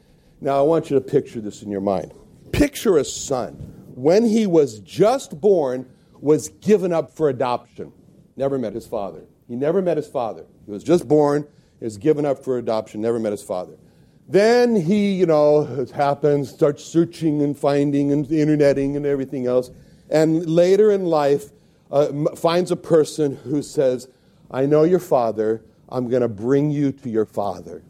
Now, 0.41 0.59
I 0.59 0.63
want 0.63 0.91
you 0.91 0.99
to 0.99 1.01
picture 1.01 1.41
this 1.41 1.63
in 1.63 1.71
your 1.71 1.81
mind. 1.81 2.13
Picture 2.53 2.97
a 2.99 3.05
son, 3.05 3.55
when 3.95 4.25
he 4.25 4.47
was 4.47 4.79
just 4.81 5.41
born, 5.41 5.89
was 6.21 6.49
given 6.49 6.93
up 6.93 7.15
for 7.17 7.29
adoption. 7.29 7.93
Never 8.37 8.59
met 8.59 8.75
his 8.75 8.87
father. 8.87 9.25
He 9.49 9.57
never 9.57 9.83
met 9.83 9.97
his 9.97 10.07
father. 10.07 10.45
He 10.65 10.71
was 10.71 10.85
just 10.85 11.09
born, 11.09 11.47
was 11.81 11.97
given 11.97 12.25
up 12.25 12.45
for 12.45 12.59
adoption, 12.59 13.01
never 13.01 13.19
met 13.19 13.33
his 13.33 13.43
father. 13.43 13.77
Then 14.29 14.77
he, 14.77 15.13
you 15.13 15.27
know, 15.27 15.63
it 15.63 15.91
happens, 15.91 16.51
starts 16.51 16.85
searching 16.85 17.43
and 17.43 17.57
finding 17.57 18.13
and 18.13 18.31
interneting 18.31 18.97
and 18.97 19.07
everything 19.07 19.47
else. 19.47 19.71
And 20.11 20.47
later 20.47 20.91
in 20.91 21.05
life, 21.05 21.51
uh, 21.91 22.09
finds 22.35 22.71
a 22.71 22.77
person 22.77 23.37
who 23.37 23.63
says, 23.63 24.09
I 24.51 24.67
know 24.67 24.83
your 24.83 24.99
father. 24.99 25.63
I'm 25.89 26.09
going 26.09 26.23
to 26.23 26.29
bring 26.29 26.71
you 26.71 26.93
to 26.93 27.09
your 27.09 27.27
father. 27.27 27.83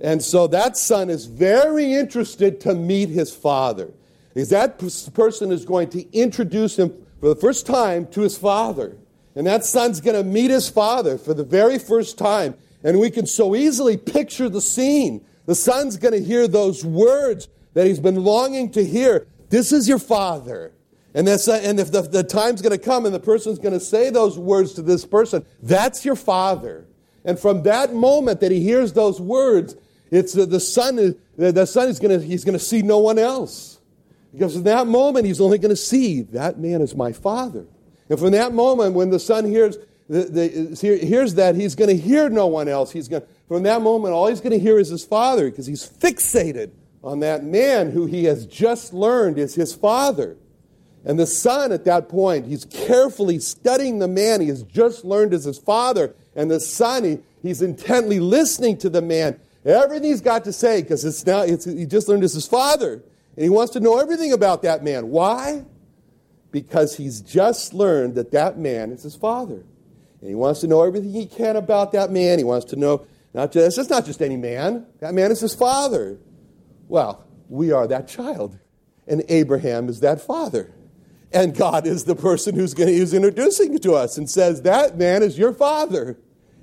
And 0.00 0.22
so 0.22 0.46
that 0.48 0.76
son 0.76 1.10
is 1.10 1.26
very 1.26 1.92
interested 1.92 2.60
to 2.62 2.74
meet 2.74 3.10
his 3.10 3.34
father. 3.34 3.92
Because 4.34 4.50
that 4.50 4.78
person 5.14 5.52
is 5.52 5.64
going 5.64 5.90
to 5.90 6.10
introduce 6.16 6.78
him 6.78 6.92
for 7.20 7.28
the 7.28 7.36
first 7.36 7.66
time 7.66 8.06
to 8.08 8.22
his 8.22 8.38
father. 8.38 8.96
And 9.34 9.46
that 9.46 9.64
son's 9.64 10.00
going 10.00 10.16
to 10.16 10.24
meet 10.24 10.50
his 10.50 10.68
father 10.68 11.18
for 11.18 11.34
the 11.34 11.44
very 11.44 11.78
first 11.78 12.16
time. 12.16 12.54
And 12.82 12.98
we 12.98 13.10
can 13.10 13.26
so 13.26 13.54
easily 13.54 13.96
picture 13.96 14.48
the 14.48 14.60
scene. 14.60 15.24
The 15.46 15.54
son's 15.54 15.96
going 15.96 16.14
to 16.14 16.22
hear 16.22 16.48
those 16.48 16.84
words 16.84 17.48
that 17.74 17.86
he's 17.86 18.00
been 18.00 18.24
longing 18.24 18.70
to 18.72 18.84
hear. 18.84 19.26
This 19.50 19.72
is 19.72 19.88
your 19.88 19.98
father. 19.98 20.72
And, 21.12 21.26
that's, 21.26 21.48
uh, 21.48 21.60
and 21.62 21.80
if 21.80 21.90
the, 21.90 22.02
the 22.02 22.22
time's 22.22 22.62
going 22.62 22.76
to 22.76 22.84
come 22.84 23.04
and 23.04 23.14
the 23.14 23.20
person's 23.20 23.58
going 23.58 23.74
to 23.74 23.80
say 23.80 24.10
those 24.10 24.38
words 24.38 24.74
to 24.74 24.82
this 24.82 25.04
person, 25.04 25.44
that's 25.60 26.04
your 26.04 26.16
father. 26.16 26.86
And 27.24 27.38
from 27.38 27.62
that 27.64 27.92
moment 27.94 28.40
that 28.40 28.50
he 28.50 28.62
hears 28.62 28.92
those 28.92 29.20
words, 29.20 29.76
it's 30.10 30.36
uh, 30.36 30.46
the 30.46 30.60
son. 30.60 30.98
Is, 30.98 31.14
the, 31.36 31.66
son 31.66 31.88
is 31.88 31.98
going 31.98 32.18
to 32.18 32.24
he's 32.24 32.44
going 32.44 32.58
to 32.58 32.64
see 32.64 32.82
no 32.82 32.98
one 32.98 33.18
else, 33.18 33.78
because 34.32 34.56
in 34.56 34.64
that 34.64 34.86
moment 34.86 35.26
he's 35.26 35.40
only 35.40 35.58
going 35.58 35.70
to 35.70 35.76
see 35.76 36.22
that 36.22 36.58
man 36.58 36.80
is 36.80 36.94
my 36.94 37.12
father. 37.12 37.66
And 38.08 38.18
from 38.18 38.32
that 38.32 38.52
moment, 38.52 38.94
when 38.94 39.10
the 39.10 39.20
son 39.20 39.44
hears 39.44 39.78
the, 40.08 40.24
the, 40.24 40.98
hears 41.06 41.34
that, 41.34 41.54
he's 41.54 41.76
going 41.76 41.90
to 41.90 41.96
hear 41.96 42.28
no 42.28 42.48
one 42.48 42.68
else. 42.68 42.90
He's 42.90 43.06
going 43.06 43.22
from 43.46 43.62
that 43.64 43.82
moment, 43.82 44.14
all 44.14 44.26
he's 44.28 44.40
going 44.40 44.52
to 44.52 44.58
hear 44.58 44.78
is 44.78 44.88
his 44.88 45.04
father, 45.04 45.50
because 45.50 45.66
he's 45.66 45.88
fixated 45.88 46.70
on 47.02 47.20
that 47.20 47.44
man 47.44 47.90
who 47.90 48.06
he 48.06 48.24
has 48.24 48.46
just 48.46 48.92
learned 48.92 49.38
is 49.38 49.54
his 49.54 49.74
father. 49.74 50.36
And 51.04 51.18
the 51.18 51.26
son 51.26 51.72
at 51.72 51.84
that 51.86 52.08
point, 52.08 52.46
he's 52.46 52.64
carefully 52.66 53.38
studying 53.38 54.00
the 54.00 54.08
man 54.08 54.40
he 54.40 54.48
has 54.48 54.62
just 54.64 55.04
learned 55.04 55.32
as 55.32 55.44
his 55.44 55.58
father. 55.58 56.14
And 56.40 56.50
the 56.50 56.58
son, 56.58 57.04
he, 57.04 57.18
he's 57.42 57.60
intently 57.60 58.18
listening 58.18 58.78
to 58.78 58.88
the 58.88 59.02
man. 59.02 59.38
Everything 59.62 60.08
he's 60.08 60.22
got 60.22 60.44
to 60.44 60.54
say, 60.54 60.80
because 60.80 61.04
it's 61.04 61.26
now 61.26 61.42
it's, 61.42 61.66
he 61.66 61.84
just 61.84 62.08
learned 62.08 62.24
as 62.24 62.32
his 62.32 62.46
father. 62.46 62.94
And 62.94 63.44
he 63.44 63.50
wants 63.50 63.74
to 63.74 63.80
know 63.80 63.98
everything 63.98 64.32
about 64.32 64.62
that 64.62 64.82
man. 64.82 65.10
Why? 65.10 65.66
Because 66.50 66.96
he's 66.96 67.20
just 67.20 67.74
learned 67.74 68.14
that 68.14 68.30
that 68.30 68.56
man 68.58 68.90
is 68.90 69.02
his 69.02 69.14
father. 69.14 69.66
And 70.22 70.30
he 70.30 70.34
wants 70.34 70.60
to 70.60 70.66
know 70.66 70.82
everything 70.82 71.12
he 71.12 71.26
can 71.26 71.56
about 71.56 71.92
that 71.92 72.10
man. 72.10 72.38
He 72.38 72.44
wants 72.44 72.64
to 72.70 72.76
know 72.76 73.06
not 73.34 73.52
just, 73.52 73.76
it's 73.76 73.90
not 73.90 74.06
just 74.06 74.22
any 74.22 74.38
man. 74.38 74.86
That 75.00 75.12
man 75.12 75.30
is 75.30 75.40
his 75.40 75.54
father. 75.54 76.18
Well, 76.88 77.22
we 77.50 77.70
are 77.70 77.86
that 77.86 78.08
child. 78.08 78.58
And 79.06 79.24
Abraham 79.28 79.90
is 79.90 80.00
that 80.00 80.22
father. 80.22 80.72
And 81.34 81.54
God 81.54 81.86
is 81.86 82.04
the 82.04 82.16
person 82.16 82.54
who's, 82.54 82.72
to, 82.72 82.86
who's 82.86 83.12
introducing 83.12 83.78
to 83.80 83.92
us 83.92 84.16
and 84.16 84.28
says, 84.28 84.62
That 84.62 84.96
man 84.96 85.22
is 85.22 85.36
your 85.36 85.52
father. 85.52 86.16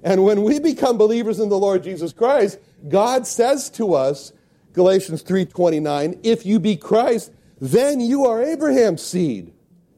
And 0.08 0.24
when 0.24 0.43
we 0.43 0.58
become 0.58 0.98
believers 0.98 1.41
in 1.41 1.50
the 1.50 1.58
Lord 1.58 1.84
Jesus 1.84 2.13
Christ, 2.13 2.60
God 2.88 3.28
says 3.28 3.70
to 3.72 3.93
us, 3.93 4.32
Galatians 4.72 5.22
3:29, 5.22 6.17
if 6.24 6.46
you 6.46 6.62
be 6.62 6.78
Christ, 6.78 7.30
then 7.60 8.00
you 8.00 8.26
are 8.26 8.41
Abraham's 8.41 9.02
seed 9.02 9.52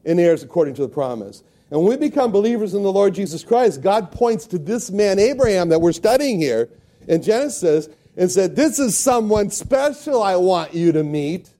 and 0.04 0.18
heirs 0.18 0.42
according 0.42 0.74
to 0.74 0.82
the 0.82 0.88
promise. 0.88 1.44
And 1.70 1.78
when 1.78 1.90
we 1.90 2.08
become 2.08 2.32
believers 2.32 2.74
in 2.74 2.82
the 2.82 2.90
Lord 2.90 3.14
Jesus 3.14 3.44
Christ, 3.44 3.82
God 3.82 4.10
points 4.10 4.48
to 4.48 4.58
this 4.58 4.90
man 4.90 5.20
Abraham 5.20 5.68
that 5.68 5.80
we're 5.80 5.92
studying 5.92 6.40
here 6.40 6.70
in 7.06 7.22
Genesis 7.22 7.88
and 8.16 8.28
said, 8.28 8.56
This 8.56 8.80
is 8.80 8.98
someone 8.98 9.48
special 9.50 10.24
I 10.24 10.34
want 10.34 10.74
you 10.74 10.90
to 10.90 11.04
meet. 11.04 11.50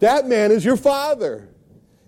That 0.00 0.26
man 0.26 0.50
is 0.50 0.64
your 0.64 0.76
father. 0.76 1.50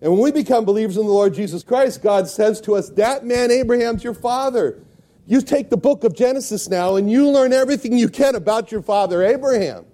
And 0.02 0.10
when 0.10 0.22
we 0.22 0.32
become 0.32 0.64
believers 0.64 0.96
in 0.96 1.06
the 1.06 1.12
Lord 1.12 1.34
Jesus 1.34 1.62
Christ, 1.62 2.02
God 2.02 2.26
says 2.26 2.60
to 2.62 2.74
us, 2.74 2.90
That 2.90 3.24
man, 3.24 3.52
Abraham's 3.52 4.02
your 4.02 4.14
father. 4.14 4.82
You 5.28 5.42
take 5.42 5.68
the 5.68 5.76
book 5.76 6.04
of 6.04 6.16
Genesis 6.16 6.70
now 6.70 6.96
and 6.96 7.10
you 7.10 7.28
learn 7.28 7.52
everything 7.52 7.98
you 7.98 8.08
can 8.08 8.34
about 8.34 8.72
your 8.72 8.80
father, 8.80 9.22
Abraham. 9.22 9.84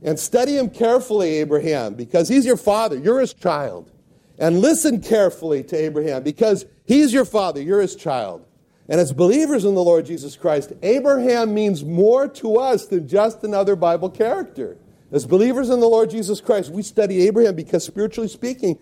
And 0.00 0.16
study 0.16 0.56
him 0.56 0.70
carefully, 0.70 1.38
Abraham, 1.38 1.94
because 1.94 2.28
he's 2.28 2.46
your 2.46 2.56
father. 2.56 2.96
You're 2.96 3.18
his 3.18 3.34
child. 3.34 3.90
And 4.38 4.60
listen 4.60 5.00
carefully 5.00 5.64
to 5.64 5.76
Abraham, 5.76 6.22
because 6.22 6.66
he's 6.84 7.12
your 7.12 7.24
father. 7.24 7.60
You're 7.60 7.80
his 7.80 7.96
child. 7.96 8.46
And 8.88 9.00
as 9.00 9.12
believers 9.12 9.64
in 9.64 9.74
the 9.74 9.82
Lord 9.82 10.06
Jesus 10.06 10.36
Christ, 10.36 10.72
Abraham 10.82 11.52
means 11.52 11.84
more 11.84 12.28
to 12.28 12.56
us 12.58 12.86
than 12.86 13.08
just 13.08 13.42
another 13.42 13.74
Bible 13.74 14.08
character. 14.10 14.76
As 15.10 15.26
believers 15.26 15.68
in 15.68 15.80
the 15.80 15.88
Lord 15.88 16.10
Jesus 16.10 16.40
Christ, 16.40 16.70
we 16.70 16.82
study 16.82 17.26
Abraham 17.26 17.56
because, 17.56 17.84
spiritually 17.84 18.28
speaking, 18.28 18.78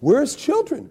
we're 0.00 0.20
his 0.20 0.36
children. 0.36 0.90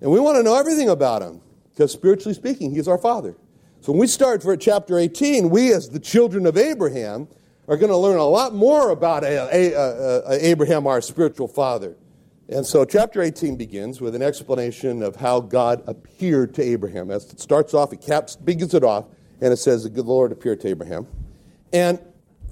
And 0.00 0.10
we 0.10 0.18
want 0.18 0.38
to 0.38 0.42
know 0.42 0.58
everything 0.58 0.88
about 0.88 1.20
him 1.20 1.42
because, 1.72 1.92
spiritually 1.92 2.34
speaking, 2.34 2.70
he's 2.70 2.88
our 2.88 2.96
father. 2.96 3.36
So 3.80 3.92
when 3.92 4.00
we 4.00 4.06
start 4.08 4.42
for 4.42 4.56
chapter 4.56 4.98
18, 4.98 5.50
we, 5.50 5.72
as 5.72 5.88
the 5.88 6.00
children 6.00 6.46
of 6.46 6.56
Abraham, 6.56 7.28
are 7.68 7.76
going 7.76 7.90
to 7.90 7.96
learn 7.96 8.18
a 8.18 8.24
lot 8.24 8.54
more 8.54 8.90
about 8.90 9.22
uh, 9.24 9.26
uh, 9.26 10.38
Abraham, 10.40 10.86
our 10.86 11.00
spiritual 11.00 11.46
father. 11.46 11.96
And 12.48 12.66
so 12.66 12.84
chapter 12.84 13.22
18 13.22 13.56
begins 13.56 14.00
with 14.00 14.14
an 14.14 14.22
explanation 14.22 15.02
of 15.02 15.16
how 15.16 15.40
God 15.40 15.82
appeared 15.86 16.54
to 16.54 16.62
Abraham. 16.62 17.10
As 17.10 17.30
it 17.30 17.40
starts 17.40 17.74
off, 17.74 17.92
it 17.92 18.00
caps, 18.00 18.36
begins 18.36 18.74
it 18.74 18.82
off, 18.82 19.04
and 19.40 19.52
it 19.52 19.58
says, 19.58 19.84
The 19.84 20.02
Lord 20.02 20.32
appeared 20.32 20.60
to 20.62 20.68
Abraham. 20.68 21.06
And 21.72 22.00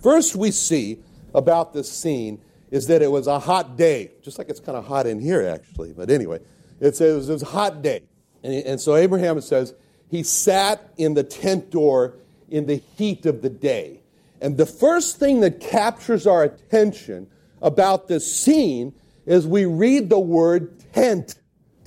first 0.02 0.36
we 0.36 0.50
see 0.50 0.98
about 1.34 1.72
this 1.72 1.90
scene 1.90 2.40
is 2.70 2.86
that 2.88 3.02
it 3.02 3.10
was 3.10 3.26
a 3.26 3.38
hot 3.38 3.76
day, 3.76 4.12
just 4.22 4.38
like 4.38 4.48
it's 4.48 4.60
kind 4.60 4.76
of 4.76 4.86
hot 4.86 5.06
in 5.06 5.18
here, 5.18 5.42
actually. 5.42 5.92
But 5.92 6.10
anyway, 6.10 6.40
it 6.78 6.94
says 6.94 7.28
it 7.28 7.32
was 7.32 7.42
a 7.42 7.46
hot 7.46 7.82
day. 7.82 8.02
And, 8.42 8.54
and 8.66 8.80
so 8.80 8.96
Abraham 8.96 9.40
says 9.40 9.74
he 10.10 10.22
sat 10.22 10.92
in 10.96 11.14
the 11.14 11.24
tent 11.24 11.70
door 11.70 12.14
in 12.48 12.66
the 12.66 12.76
heat 12.96 13.26
of 13.26 13.42
the 13.42 13.50
day. 13.50 14.00
And 14.40 14.56
the 14.56 14.66
first 14.66 15.18
thing 15.18 15.40
that 15.40 15.60
captures 15.60 16.26
our 16.26 16.44
attention 16.44 17.28
about 17.62 18.08
this 18.08 18.34
scene 18.34 18.94
is 19.24 19.46
we 19.46 19.64
read 19.64 20.08
the 20.08 20.18
word 20.18 20.78
tent, 20.92 21.36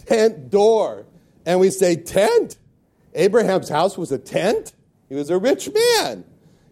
tent 0.06 0.50
door. 0.50 1.06
And 1.46 1.60
we 1.60 1.70
say, 1.70 1.96
tent? 1.96 2.58
Abraham's 3.14 3.70
house 3.70 3.98
was 3.98 4.12
a 4.12 4.18
tent? 4.18 4.74
He 5.08 5.16
was 5.16 5.30
a 5.30 5.38
rich 5.38 5.70
man. 5.74 6.26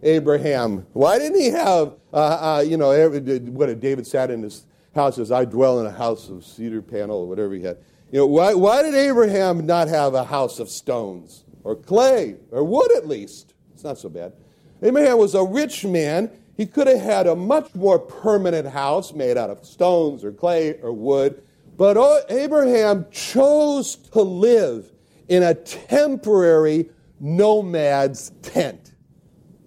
Abraham. 0.04 0.86
Why 0.94 1.18
didn't 1.18 1.40
he 1.40 1.50
have, 1.50 1.94
uh, 2.14 2.58
uh, 2.58 2.64
you 2.68 2.78
know, 2.78 3.10
what 3.10 3.80
David 3.80 4.06
sat 4.06 4.30
in 4.30 4.44
his 4.44 4.66
house 4.94 5.16
says, 5.16 5.32
I 5.32 5.46
dwell 5.46 5.80
in 5.80 5.86
a 5.86 5.92
house 5.92 6.30
of 6.30 6.44
cedar 6.46 6.82
panel 6.82 7.20
or 7.20 7.28
whatever 7.28 7.54
he 7.54 7.62
had. 7.62 7.78
You 8.12 8.20
know, 8.20 8.26
why, 8.26 8.54
why 8.54 8.84
did 8.84 8.96
Abraham 8.96 9.66
not 9.66 9.90
have 9.90 10.14
a 10.14 10.24
house 10.24 10.60
of 10.60 10.70
stones 10.70 11.44
or 11.64 11.76
clay 11.76 12.38
or 12.52 12.64
wood 12.64 12.92
at 12.96 13.08
least? 13.08 13.54
It's 13.74 13.84
not 13.84 13.98
so 13.98 14.10
bad. 14.10 14.34
Abraham 14.82 15.18
was 15.18 15.36
a 15.36 15.44
rich 15.44 15.84
man. 15.84 16.32
He 16.56 16.66
could 16.66 16.88
have 16.88 17.02
had 17.02 17.28
a 17.28 17.36
much 17.36 17.76
more 17.76 18.00
permanent 18.00 18.70
house 18.70 19.14
made 19.14 19.38
out 19.38 19.50
of 19.50 19.66
stones 19.66 20.24
or 20.24 20.32
clay 20.32 20.80
or 20.82 20.94
wood. 20.94 21.44
But 21.76 21.98
Abraham 22.32 23.06
chose 23.12 23.96
to 23.96 24.22
live 24.22 24.92
in 25.28 25.44
a 25.44 25.54
temporary 25.54 26.90
nomad's 27.20 28.32
tent. 28.42 28.94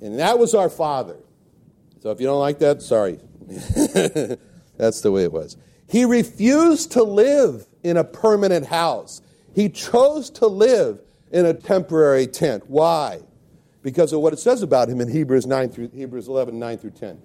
And 0.01 0.19
that 0.19 0.39
was 0.39 0.55
our 0.55 0.71
father. 0.71 1.19
So 2.01 2.11
if 2.11 2.21
you 2.21 2.27
don't 2.27 2.41
like 2.41 2.59
that, 2.61 2.81
sorry. 2.81 3.21
That's 4.77 5.03
the 5.03 5.13
way 5.13 5.25
it 5.25 5.33
was. 5.33 5.57
He 5.87 6.05
refused 6.05 6.93
to 6.93 7.03
live 7.03 7.67
in 7.83 7.97
a 7.97 8.05
permanent 8.05 8.67
house. 8.67 9.23
He 9.55 9.69
chose 9.69 10.31
to 10.31 10.47
live 10.47 11.01
in 11.31 11.47
a 11.47 11.55
temporary 11.55 12.27
tent. 12.27 12.65
Why? 12.69 13.21
Because 13.83 14.13
of 14.13 14.21
what 14.21 14.33
it 14.33 14.39
says 14.39 14.63
about 14.63 14.89
him 14.89 15.01
in 15.01 15.09
Hebrews 15.09 15.47
9 15.47 15.71
through 15.71 15.91
Hebrews 15.91 16.29
11, 16.29 16.59
9 16.59 16.79
through 16.79 16.91
10. 16.91 17.21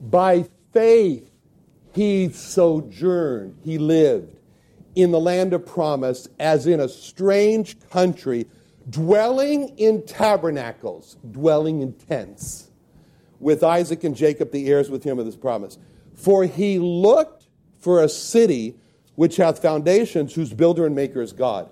By 0.00 0.46
faith 0.72 1.30
he 1.92 2.30
sojourned, 2.30 3.58
he 3.62 3.78
lived 3.78 4.36
in 4.94 5.10
the 5.10 5.20
land 5.20 5.52
of 5.52 5.66
promise 5.66 6.28
as 6.38 6.66
in 6.66 6.80
a 6.80 6.88
strange 6.88 7.78
country, 7.90 8.46
dwelling 8.88 9.68
in 9.78 10.04
tabernacles, 10.04 11.16
dwelling 11.30 11.80
in 11.80 11.92
tents, 11.92 12.70
with 13.38 13.62
Isaac 13.62 14.04
and 14.04 14.16
Jacob, 14.16 14.50
the 14.50 14.68
heirs 14.68 14.90
with 14.90 15.04
him 15.04 15.18
of 15.18 15.26
this 15.26 15.36
promise. 15.36 15.78
For 16.14 16.44
he 16.44 16.78
looked 16.78 17.46
for 17.78 18.02
a 18.02 18.08
city 18.08 18.76
which 19.14 19.36
hath 19.36 19.60
foundations, 19.60 20.34
whose 20.34 20.52
builder 20.52 20.86
and 20.86 20.94
maker 20.94 21.20
is 21.20 21.32
God. 21.32 21.68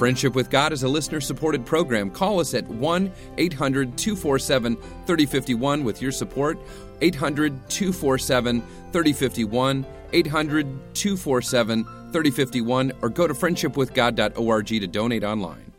Friendship 0.00 0.34
with 0.34 0.48
God 0.48 0.72
is 0.72 0.82
a 0.82 0.88
listener 0.88 1.20
supported 1.20 1.66
program. 1.66 2.10
Call 2.10 2.40
us 2.40 2.54
at 2.54 2.66
1 2.66 3.12
800 3.36 3.98
247 3.98 4.76
3051 4.76 5.84
with 5.84 6.00
your 6.00 6.10
support. 6.10 6.58
800 7.02 7.68
247 7.68 8.62
3051, 8.92 9.86
800 10.12 10.66
247 10.94 11.84
3051, 11.84 12.92
or 13.02 13.08
go 13.10 13.26
to 13.26 13.34
friendshipwithgod.org 13.34 14.66
to 14.66 14.86
donate 14.86 15.24
online. 15.24 15.69